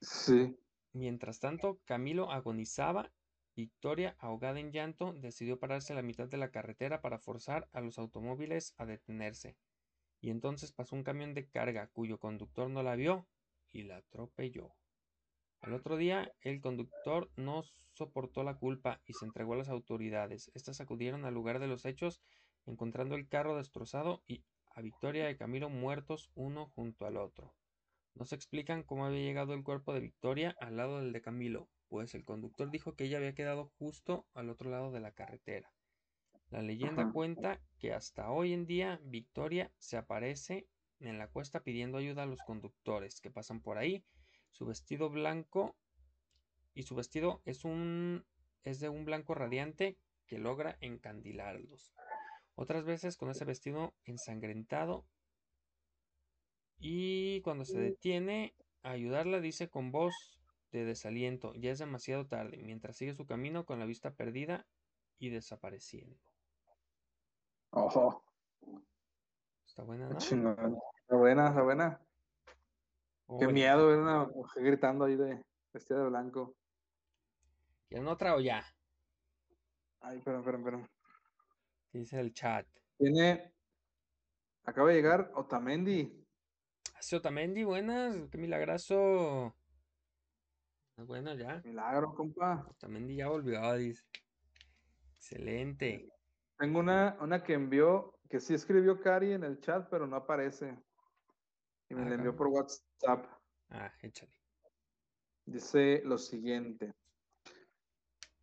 [0.00, 0.56] Sí.
[0.92, 3.10] Mientras tanto, Camilo agonizaba.
[3.54, 7.80] Victoria, ahogada en llanto, decidió pararse a la mitad de la carretera para forzar a
[7.80, 9.56] los automóviles a detenerse.
[10.20, 13.26] Y entonces pasó un camión de carga cuyo conductor no la vio
[13.70, 14.74] y la atropelló.
[15.60, 17.62] Al otro día, el conductor no
[17.94, 20.50] soportó la culpa y se entregó a las autoridades.
[20.54, 22.22] Estas acudieron al lugar de los hechos,
[22.66, 24.44] encontrando el carro destrozado y
[24.74, 27.54] a Victoria y Camilo muertos uno junto al otro.
[28.14, 31.68] No se explican cómo había llegado el cuerpo de Victoria al lado del de Camilo,
[31.88, 35.72] pues el conductor dijo que ella había quedado justo al otro lado de la carretera.
[36.50, 37.12] La leyenda Ajá.
[37.12, 40.66] cuenta que hasta hoy en día Victoria se aparece
[41.00, 44.04] en la cuesta pidiendo ayuda a los conductores que pasan por ahí.
[44.50, 45.76] Su vestido blanco
[46.74, 48.24] y su vestido es un
[48.64, 49.96] es de un blanco radiante
[50.26, 51.94] que logra encandilarlos.
[52.54, 55.06] Otras veces con ese vestido ensangrentado
[56.78, 60.40] y cuando se detiene a ayudarla dice con voz
[60.70, 64.66] de desaliento, ya es demasiado tarde, mientras sigue su camino con la vista perdida
[65.18, 66.18] y desapareciendo.
[67.70, 68.24] Ojo,
[69.78, 70.18] Está buena, ¿no?
[70.18, 72.00] Está buena, está buena.
[73.28, 76.56] Qué Oye, miedo ver una mujer gritando ahí de vestida de blanco.
[77.86, 78.64] ¿Quieren otra o ya?
[80.00, 80.90] Ay, espera, espera.
[81.92, 82.66] ¿Qué dice el chat?
[82.96, 83.52] Tiene.
[84.64, 86.26] Acaba de llegar Otamendi.
[86.94, 89.54] Hace Otamendi, buenas, qué milagroso.
[90.96, 91.60] Ah, Bueno, ya.
[91.64, 92.66] Milagro, compa.
[92.70, 94.04] Otamendi ya volvió, dice.
[95.16, 96.08] Excelente.
[96.56, 100.78] Tengo una, una que envió, que sí escribió Cari en el chat, pero no aparece.
[101.88, 103.26] Y me Ah, la envió por WhatsApp.
[103.70, 104.32] Ah, échale.
[105.46, 106.92] Dice lo siguiente.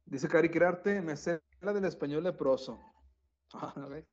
[0.06, 2.80] Dice Cari Quirarte, me sé la del español leproso.
[3.54, 4.08] A ver.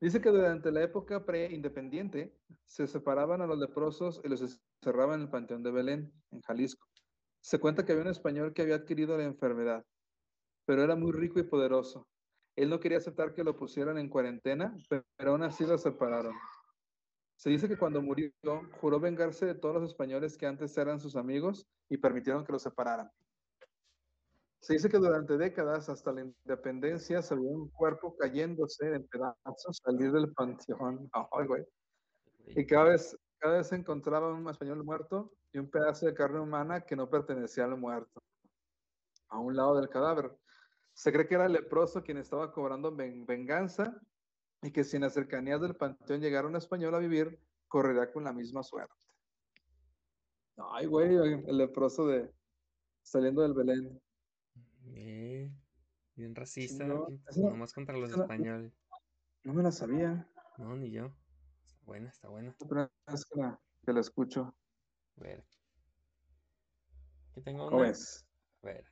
[0.00, 5.22] Dice que durante la época pre-independiente se separaban a los leprosos y los encerraban en
[5.22, 6.86] el Panteón de Belén, en Jalisco.
[7.40, 9.84] Se cuenta que había un español que había adquirido la enfermedad,
[10.66, 12.08] pero era muy rico y poderoso.
[12.56, 16.34] Él no quería aceptar que lo pusieran en cuarentena, pe- pero aún así lo separaron.
[17.44, 18.30] Se dice que cuando murió,
[18.80, 22.58] juró vengarse de todos los españoles que antes eran sus amigos y permitieron que lo
[22.58, 23.10] separaran.
[24.60, 29.78] Se dice que durante décadas, hasta la independencia, se vio un cuerpo cayéndose en pedazos
[29.84, 31.10] salir del panteón.
[31.46, 31.66] Güey.
[32.46, 36.40] Y cada vez, cada vez se encontraba un español muerto y un pedazo de carne
[36.40, 38.22] humana que no pertenecía al muerto,
[39.28, 40.34] a un lado del cadáver.
[40.94, 44.00] Se cree que era el leproso quien estaba cobrando ven- venganza
[44.64, 47.38] y que si en las cercanías del panteón llegara un español a vivir,
[47.68, 48.94] correría con la misma suerte.
[50.56, 52.32] Ay, güey, el leproso de
[53.02, 54.00] saliendo del Belén.
[54.86, 55.52] Eh,
[56.14, 58.72] bien racista, no, nomás contra los no- españoles.
[59.42, 60.26] No me la sabía.
[60.56, 61.10] No, ni yo.
[61.66, 62.56] Está buena, está buena.
[63.06, 64.54] Vez que la, que la escucho.
[65.18, 65.44] A ver.
[67.32, 67.90] Aquí tengo ¿Cómo una.
[67.90, 68.24] es?
[68.62, 68.86] A ver.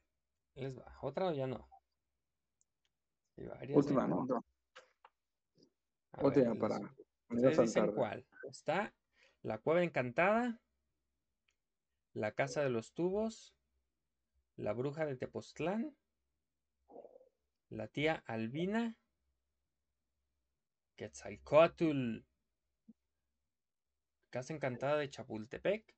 [0.55, 0.99] Les va.
[1.01, 1.67] ¿Otra o ya no?
[3.39, 4.09] Hay varias, Última, ¿eh?
[4.09, 4.27] ¿no?
[6.13, 6.95] No, A Última ver, para.
[7.29, 8.27] Ustedes dicen cuál.
[8.49, 8.95] Está
[9.43, 10.61] La Cueva Encantada,
[12.13, 13.55] La Casa de los Tubos,
[14.57, 15.97] La Bruja de Tepoztlán,
[17.71, 18.97] La Tía Albina,
[20.97, 22.21] Quetzalcóatl,
[24.31, 25.97] Casa Encantada de Chapultepec,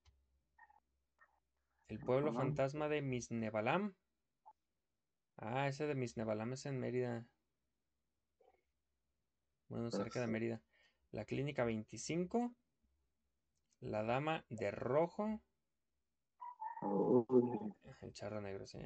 [1.89, 2.33] El Pueblo.
[2.33, 3.95] Fantasma de Misnebalam.
[5.37, 7.27] Ah, ese de Misnebalam es en Mérida.
[9.75, 10.29] Bueno, cerca de.
[10.29, 10.63] Mérida.
[11.11, 12.55] La Clínica 25.
[13.81, 15.43] La Dama de Rojo.
[18.01, 18.79] El Charro Negro, sí.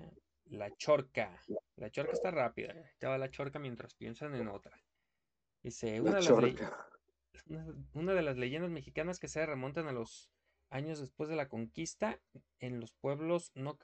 [0.47, 1.39] La Chorca.
[1.77, 2.75] La Chorca está rápida.
[3.01, 4.83] Ya va la Chorca mientras piensan en otra.
[5.63, 10.31] Dice, una la de, las una de las leyendas mexicanas que se remontan a los
[10.71, 12.19] años después de la conquista
[12.61, 13.79] en los pueblos no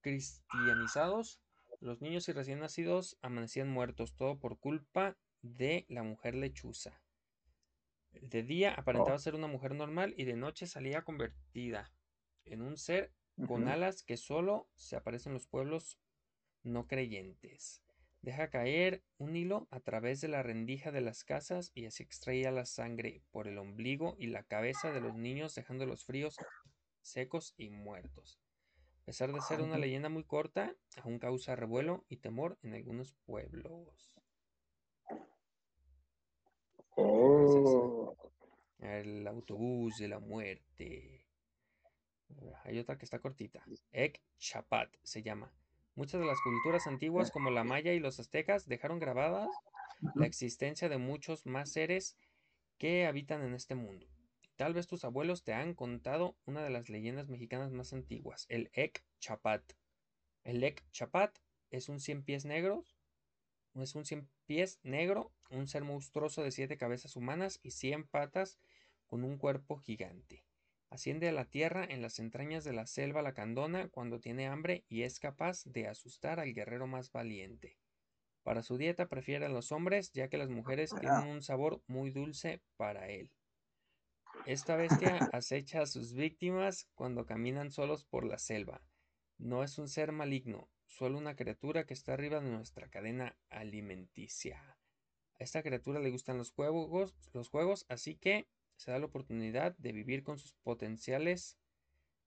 [0.00, 1.40] cristianizados.
[1.78, 7.02] Los niños y recién nacidos amanecían muertos, todo por culpa de la mujer lechuza.
[8.12, 9.20] De día aparentaba Oh.
[9.20, 11.92] ser una mujer normal y de noche salía convertida
[12.44, 13.12] en un ser
[13.46, 16.00] con alas que solo se aparece en los pueblos
[16.64, 17.82] no creyentes.
[18.20, 22.50] Deja caer un hilo a través de la rendija de las casas y así extraía
[22.50, 26.36] la sangre por el ombligo y la cabeza de los niños dejándolos fríos,
[27.00, 28.40] secos y muertos.
[29.02, 33.12] A pesar de ser una leyenda muy corta, aún causa revuelo y temor en algunos
[33.24, 34.17] pueblos.
[37.00, 38.16] Oh.
[38.80, 41.24] El autobús de la muerte.
[42.64, 43.64] Hay otra que está cortita.
[43.92, 45.52] Ek Chapat se llama.
[45.94, 49.48] Muchas de las culturas antiguas, como la maya y los aztecas, dejaron grabadas
[50.16, 52.16] la existencia de muchos más seres
[52.78, 54.06] que habitan en este mundo.
[54.56, 58.70] Tal vez tus abuelos te han contado una de las leyendas mexicanas más antiguas, el
[58.72, 59.62] Ek Chapat.
[60.42, 61.38] El Ek Chapat
[61.70, 62.97] es un cien pies negros,
[63.74, 68.58] es un cien pies negro, un ser monstruoso de siete cabezas humanas y cien patas
[69.06, 70.44] con un cuerpo gigante.
[70.90, 75.02] Asciende a la tierra en las entrañas de la selva lacandona cuando tiene hambre y
[75.02, 77.76] es capaz de asustar al guerrero más valiente.
[78.42, 82.10] Para su dieta prefiere a los hombres, ya que las mujeres tienen un sabor muy
[82.10, 83.30] dulce para él.
[84.46, 88.80] Esta bestia acecha a sus víctimas cuando caminan solos por la selva.
[89.36, 94.60] No es un ser maligno, solo una criatura que está arriba de nuestra cadena alimenticia.
[95.38, 99.76] A esta criatura le gustan los juegos, los juegos, así que se da la oportunidad
[99.78, 101.56] de vivir con sus potenciales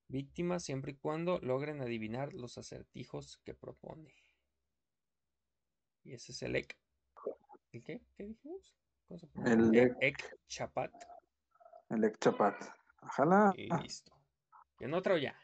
[0.08, 4.16] víctimas siempre y cuando logren adivinar los acertijos que propone.
[6.04, 6.78] Y ese es el Ek.
[7.72, 8.02] ¿El qué?
[8.16, 8.76] ¿Qué dijimos?
[9.08, 9.84] ¿Cómo se pronuncia?
[9.84, 9.98] El.
[10.02, 10.92] Ek Chapat.
[11.90, 12.56] El ex chapat.
[13.02, 14.14] Ojalá, Y listo.
[14.80, 15.36] ¿Y en otro ya?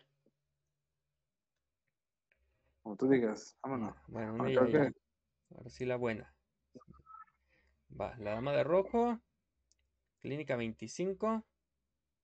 [2.88, 3.98] Como tú digas, vámonos.
[4.08, 4.92] Bueno, Ah, una ya, ya.
[5.58, 6.34] Ahora sí la buena.
[8.00, 9.20] Va, la dama de rojo.
[10.22, 11.44] Clínica 25.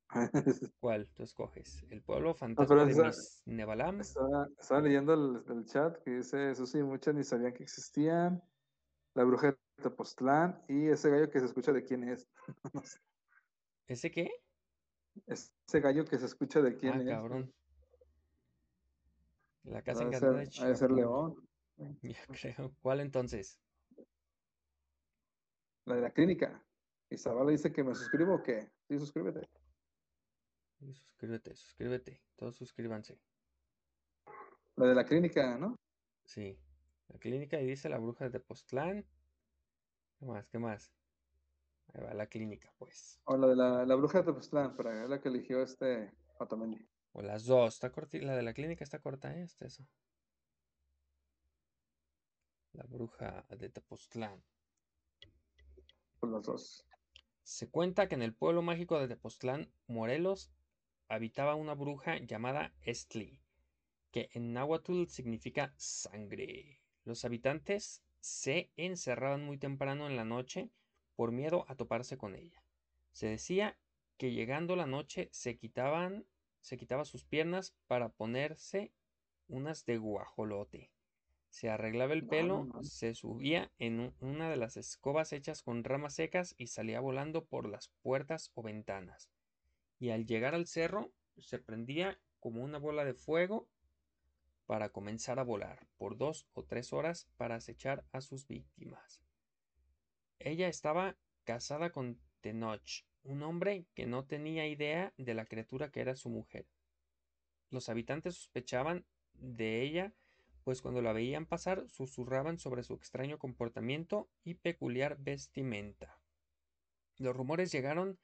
[0.79, 1.83] ¿Cuál tú escoges?
[1.89, 3.99] El pueblo fantasma de esa- Miss Nevalam.
[3.99, 8.41] estaba, estaba leyendo el, el chat que dice, eso sí, muchas ni sabían que existían.
[9.15, 12.29] La bruja de Tepoztlán y ese gallo que se escucha de quién es.
[12.73, 12.99] No sé,
[13.87, 14.31] ¿Ese qué?
[15.27, 17.05] ese gallo que se escucha de quién Ah, es.
[17.09, 17.53] cabrón.
[19.63, 20.91] La casa encantada de de ser.
[20.91, 21.35] León.
[22.01, 22.75] Ya creo.
[22.81, 23.59] ¿Cuál entonces?
[25.85, 26.63] La de la clínica.
[27.17, 28.71] Zavala dice que me suscribo o qué.
[28.87, 29.47] Sí, suscríbete.
[30.79, 32.21] Suscríbete, suscríbete.
[32.35, 33.19] Todos suscríbanse.
[34.75, 35.75] La de la clínica, ¿no?
[36.25, 36.59] Sí.
[37.07, 39.05] La clínica y dice la bruja de Tepoztlán.
[40.19, 40.47] ¿Qué más?
[40.47, 40.91] ¿Qué más?
[41.93, 43.21] Ahí va la clínica, pues.
[43.25, 46.87] O la de la, la bruja de Tepoztlán, para la que eligió este Otamendi.
[47.13, 47.75] O las dos.
[47.75, 49.43] Está corti- La de la clínica está corta, ¿eh?
[49.43, 49.87] Está eso.
[52.73, 54.43] La bruja de Tepoztlán.
[56.19, 56.85] Por las dos.
[57.43, 60.51] Se cuenta que en el pueblo mágico de Tepoztlán, Morelos,
[61.07, 63.43] habitaba una bruja llamada Estli,
[64.11, 66.81] que en náhuatl significa sangre.
[67.03, 70.71] Los habitantes se encerraban muy temprano en la noche
[71.15, 72.63] por miedo a toparse con ella.
[73.11, 73.77] Se decía
[74.17, 76.25] que llegando la noche se quitaban,
[76.63, 78.91] se quitaba sus piernas para ponerse
[79.47, 80.89] unas de guajolote.
[81.49, 82.83] Se arreglaba el pelo, no, no.
[82.83, 87.45] se subía en un- una de las escobas hechas con ramas secas y salía volando
[87.45, 89.29] por las puertas o ventanas.
[89.99, 93.69] Y al llegar al cerro se prendía como una bola de fuego
[94.65, 99.21] para comenzar a volar por dos o tres horas para acechar a sus víctimas.
[100.39, 106.01] Ella estaba casada con Tenoch, un hombre que no tenía idea de la criatura que
[106.01, 106.67] era su mujer.
[107.69, 110.13] Los habitantes sospechaban de ella,
[110.63, 116.19] pues cuando la veían pasar susurraban sobre su extraño comportamiento y peculiar vestimenta.
[117.17, 118.19] Los rumores llegaron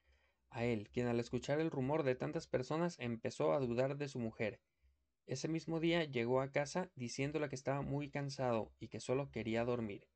[0.50, 4.18] a él, quien al escuchar el rumor de tantas personas empezó a dudar de su
[4.18, 4.60] mujer.
[5.26, 9.64] Ese mismo día llegó a casa diciéndole que estaba muy cansado y que solo quería
[9.64, 10.08] dormir.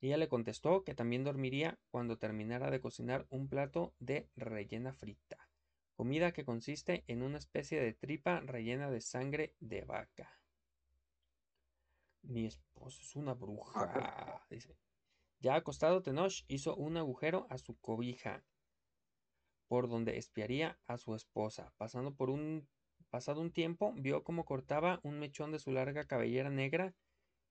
[0.00, 5.50] Ella le contestó que también dormiría cuando terminara de cocinar un plato de rellena frita,
[5.94, 10.40] comida que consiste en una especie de tripa rellena de sangre de vaca.
[12.22, 14.76] Mi esposo es una bruja, dice.
[15.40, 18.44] Ya acostado, Tenoch hizo un agujero a su cobija,
[19.68, 21.72] por donde espiaría a su esposa.
[21.76, 22.68] Pasando por un
[23.10, 26.94] pasado un tiempo, vio cómo cortaba un mechón de su larga cabellera negra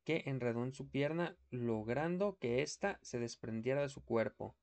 [0.09, 4.55] que enredó en su pierna, logrando que ésta se desprendiera de su cuerpo.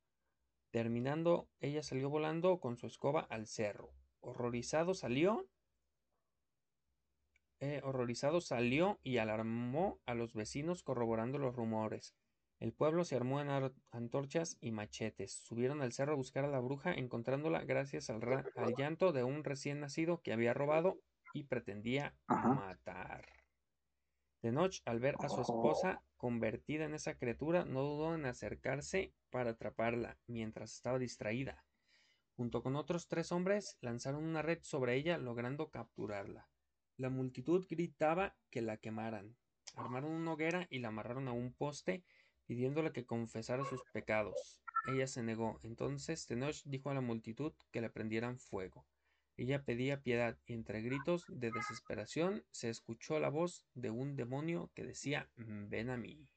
[0.72, 3.92] Terminando, ella salió volando con su escoba al cerro.
[4.18, 5.46] Horrorizado salió.
[7.60, 12.16] eh, horrorizado salió y alarmó a los vecinos corroborando los rumores.
[12.58, 15.30] El pueblo se armó en antorchas y machetes.
[15.30, 18.20] Subieron al cerro a buscar a la bruja, encontrándola gracias al,
[18.76, 20.98] llanto de un recién nacido que había robado
[21.32, 22.48] y pretendía Ajá.
[22.48, 23.35] matar.
[24.46, 29.50] Tenoch, al ver a su esposa convertida en esa criatura, no dudó en acercarse para
[29.50, 31.64] atraparla mientras estaba distraída.
[32.36, 36.48] Junto con otros tres hombres, lanzaron una red sobre ella, logrando capturarla.
[36.96, 39.36] La multitud gritaba que la quemaran.
[39.74, 42.04] Armaron una hoguera y la amarraron a un poste,
[42.46, 44.62] pidiéndole que confesara sus pecados.
[44.86, 45.58] Ella se negó.
[45.64, 48.86] Entonces Tenoch dijo a la multitud que le prendieran fuego.
[49.36, 54.70] Ella pedía piedad y entre gritos de desesperación se escuchó la voz de un demonio
[54.74, 56.28] que decía ven a mí.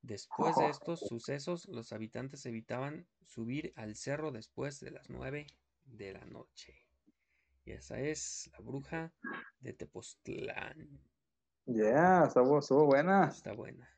[0.00, 5.46] Después de estos sucesos, los habitantes evitaban subir al cerro después de las nueve
[5.84, 6.74] de la noche.
[7.64, 9.12] Y esa es la bruja
[9.58, 11.00] de Tepoztlán.
[11.66, 13.26] Yeah, estuvo, estuvo buena.
[13.26, 13.90] Está buena.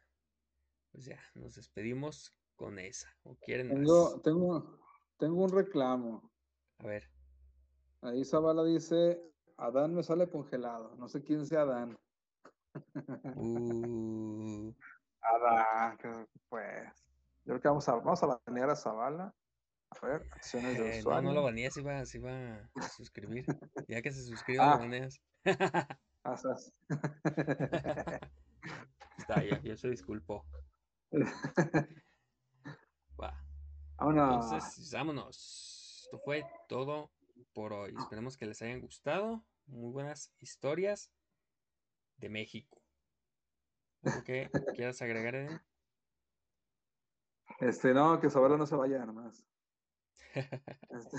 [0.90, 3.14] Pues ya, nos despedimos con esa.
[3.24, 4.22] ¿O quieren Tengo, más?
[4.22, 4.80] tengo,
[5.18, 6.32] tengo un reclamo.
[6.78, 7.10] A ver,
[8.00, 9.20] Ahí Zavala dice,
[9.56, 10.94] Adán me sale congelado.
[10.96, 11.96] No sé quién sea Adán.
[13.36, 14.72] uh,
[15.20, 15.98] Adán,
[16.48, 17.10] pues.
[17.44, 19.34] Yo creo que vamos a, vamos a banear a Zavala.
[19.90, 21.28] A ver, acciones de Eh, no, usuario.
[21.30, 23.44] no lo banees, iba, se iba a suscribir.
[23.88, 24.76] Ya que se suscriba, lo Ah.
[24.78, 25.20] baneas.
[26.24, 26.36] Ah.
[29.18, 30.44] Está, ya, ya se disculpó.
[33.20, 33.34] Va.
[33.96, 34.52] Vámonos.
[34.52, 36.02] Entonces, vámonos.
[36.04, 37.10] Esto fue todo
[37.52, 37.94] por hoy.
[37.98, 39.46] Esperemos que les hayan gustado.
[39.66, 41.12] Muy buenas historias
[42.16, 42.82] de México.
[44.02, 45.60] ¿Algo que quieras agregar, Eden?
[47.60, 49.44] Este, no, que Sabela no se vaya nomás.
[50.90, 51.16] Este,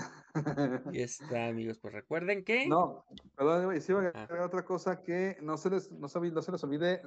[0.92, 1.78] Y está, amigos.
[1.78, 2.66] Pues recuerden que.
[2.66, 3.04] No,
[3.36, 4.22] perdón, y sí iba a Ah.
[4.24, 7.02] agregar otra cosa que no se les, no se, no se les olvide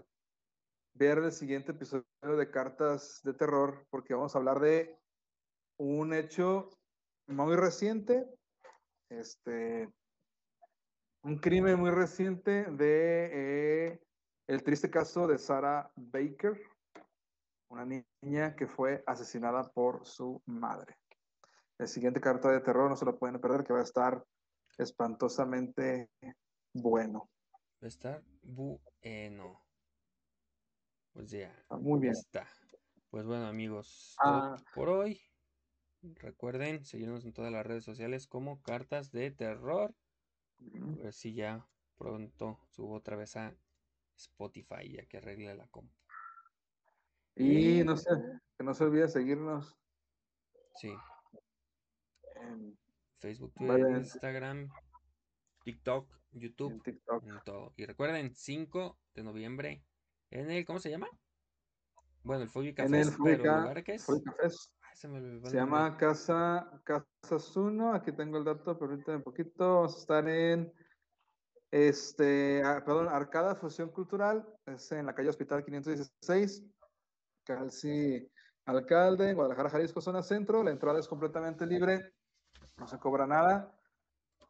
[0.94, 5.00] ver el siguiente episodio de Cartas de Terror, porque vamos a hablar de
[5.78, 6.70] un hecho
[7.28, 8.26] muy reciente,
[9.20, 9.90] este,
[11.24, 13.30] un crimen muy reciente de
[13.94, 14.02] eh,
[14.48, 16.62] el triste caso de Sarah Baker,
[17.70, 17.86] una
[18.22, 20.98] niña que fue asesinada por su madre.
[21.80, 24.24] El siguiente carta de terror no se lo pueden perder, que va a estar
[24.78, 26.10] espantosamente
[26.74, 27.30] bueno.
[27.82, 29.64] Va a estar bueno.
[31.14, 31.66] Pues ya.
[31.70, 32.14] Muy bien.
[32.14, 32.48] Está.
[33.10, 34.56] Pues bueno, amigos, Ah.
[34.74, 35.22] por hoy.
[36.04, 39.96] Recuerden seguirnos en todas las redes sociales como Cartas de Terror.
[40.60, 41.66] A ver si ya
[41.98, 43.56] pronto subo otra vez a
[44.18, 45.94] Spotify ya que arregle la compu.
[47.36, 48.10] Y no sé,
[48.58, 49.78] que no se olvide seguirnos
[50.76, 50.94] Sí,
[52.36, 52.78] en,
[53.20, 53.54] Facebook.
[53.54, 54.70] Twitter, Instagram,
[55.64, 57.24] TikTok, YouTube, en TikTok.
[57.24, 57.74] en todo.
[57.78, 59.84] Y recuerden, 5 de noviembre
[60.32, 61.08] en el, ¿cómo se llama?
[62.24, 64.06] Bueno, el Fóbica En el pero lugar que es.
[64.06, 64.72] Fest.
[64.94, 65.60] Se me olvidó el Se nombre.
[65.60, 69.76] llama Casa Casas 1, aquí tengo el dato, ahorita un poquito.
[69.76, 70.72] Vamos a estar en
[71.72, 76.64] este, perdón, Arcada Fusión Cultural, es en la calle Hospital 516,
[77.44, 78.30] Calci
[78.66, 80.64] Alcalde, en Guadalajara, Jalisco, zona centro.
[80.64, 82.14] La entrada es completamente libre,
[82.78, 83.76] no se cobra nada.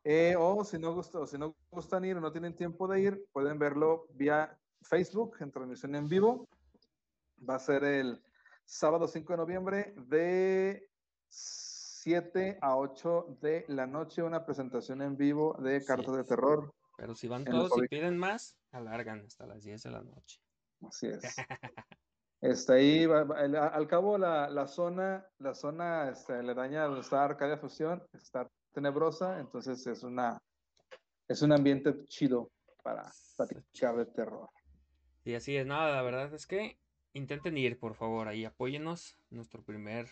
[0.03, 2.99] Eh, o si no, gusta, o si no gustan ir o no tienen tiempo de
[2.99, 6.49] ir, pueden verlo vía Facebook en transmisión en vivo.
[7.49, 8.21] Va a ser el
[8.65, 10.89] sábado 5 de noviembre de
[11.29, 16.73] 7 a 8 de la noche, una presentación en vivo de cartas de terror.
[16.97, 20.39] Pero si van todos y piden más, alargan hasta las 10 de la noche.
[20.87, 21.21] Así es.
[22.41, 26.99] Está ahí, va- va- el- al cabo la, la zona, la zona este, aledaña donde
[26.99, 30.41] está Arcadia Fusión está tenebrosa, entonces es una
[31.29, 32.51] es un ambiente chido
[32.83, 34.49] para platicar de terror.
[35.23, 36.77] Y así es, nada, la verdad es que
[37.13, 39.17] intenten ir, por favor, ahí apóyennos.
[39.29, 40.07] Nuestro primer,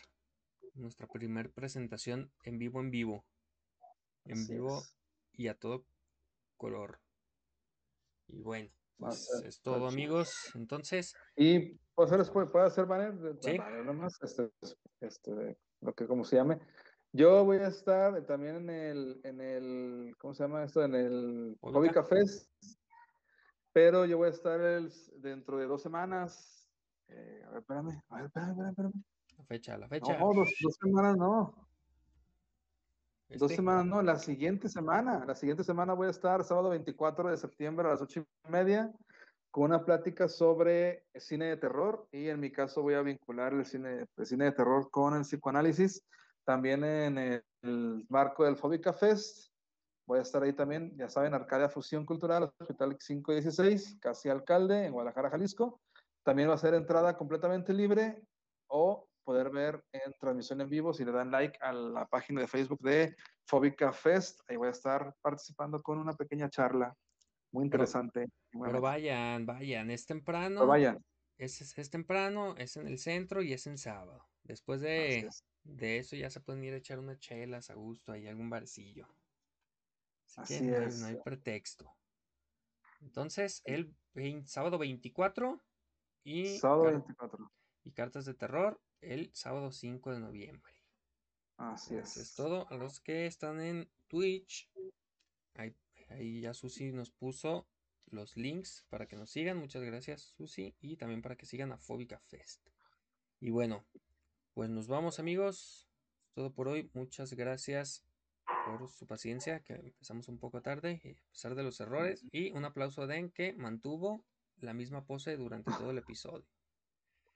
[0.73, 3.25] nuestra primer presentación en vivo, en vivo.
[4.25, 4.97] En Así vivo es.
[5.33, 5.85] y a todo
[6.57, 6.99] color.
[8.27, 10.51] Y bueno, pues ser- es todo, amigos.
[10.55, 13.57] Entonces, Y pues hacer, puede hacer banner, Sí.
[13.57, 14.51] banner nomás, este,
[15.01, 16.59] este, lo que como se llame.
[17.13, 20.81] Yo voy a estar también en el, en el, ¿cómo se llama esto?
[20.83, 22.49] En el Hobby Hobby Cafés,
[23.73, 26.60] pero yo voy a estar el- dentro de dos semanas.
[27.11, 29.03] Eh, a ver, espérame, a ver, espérame, espérame, espérame.
[29.37, 30.17] la fecha, la fecha.
[30.17, 31.67] No, dos, dos semanas no.
[33.29, 35.25] Dos Este, semanas no, la siguiente semana.
[35.25, 38.91] La siguiente semana voy a estar sábado 24 de septiembre a las ocho y media
[39.51, 43.65] con una plática sobre cine de terror y en mi caso voy a vincular el
[43.65, 46.05] cine, el cine de terror con el psicoanálisis.
[46.45, 49.51] También en el, el marco del Fóbica Fest.
[50.07, 54.91] Voy a estar ahí también, ya saben, Arcadia Fusión Cultural, Hospital 516, casi alcalde, en
[54.91, 55.79] Guadalajara, Jalisco.
[56.23, 58.21] También va a ser entrada completamente libre
[58.67, 62.47] o poder ver en transmisión en vivo si le dan like a la página de
[62.47, 63.15] Facebook de
[63.45, 64.41] Fóbica Fest.
[64.47, 66.95] Ahí voy a estar participando con una pequeña charla
[67.51, 68.27] muy interesante.
[68.51, 70.61] pero vayan, vayan, es temprano.
[70.61, 71.05] Pero vayan.
[71.37, 74.27] Es, es, es temprano, es en el centro y es en sábado.
[74.43, 75.43] Después de, es.
[75.63, 79.07] de eso ya se pueden ir a echar unas chelas a gusto, ahí algún barcillo.
[80.37, 81.91] Así, Así que no hay, no hay pretexto.
[83.01, 83.95] Entonces, el
[84.45, 85.61] sábado 24
[86.23, 87.51] y, Sábado car- 24.
[87.83, 90.73] y cartas de terror el sábado 5 de noviembre.
[91.57, 92.17] Así es.
[92.17, 92.67] es todo.
[92.69, 94.71] A los que están en Twitch,
[95.55, 95.75] ahí,
[96.09, 97.67] ahí ya Susi nos puso
[98.07, 99.57] los links para que nos sigan.
[99.57, 100.75] Muchas gracias, Susi.
[100.81, 102.67] Y también para que sigan a Fóbica Fest.
[103.39, 103.85] Y bueno,
[104.53, 105.87] pues nos vamos, amigos.
[106.33, 106.89] Todo por hoy.
[106.93, 108.05] Muchas gracias
[108.65, 112.23] por su paciencia, que empezamos un poco tarde, a pesar de los errores.
[112.31, 114.25] Y un aplauso a Den, que mantuvo
[114.61, 116.45] la misma pose durante todo el episodio.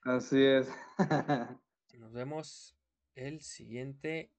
[0.01, 0.69] Así es.
[1.93, 2.75] Nos vemos
[3.15, 4.31] el siguiente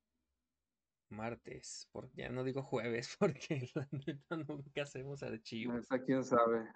[1.09, 1.89] martes.
[1.93, 5.85] Porque ya no digo jueves, porque la neta nunca hacemos archivos.
[5.85, 6.69] Esa quién sabe.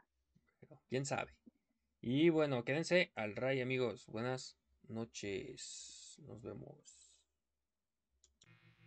[0.60, 1.36] Pero quién sabe.
[2.00, 4.06] Y bueno, quédense al ray, amigos.
[4.06, 4.56] Buenas
[4.88, 6.16] noches.
[6.26, 7.14] Nos vemos.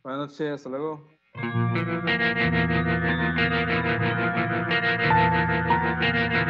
[0.01, 1.07] Buenas noches, hasta luego.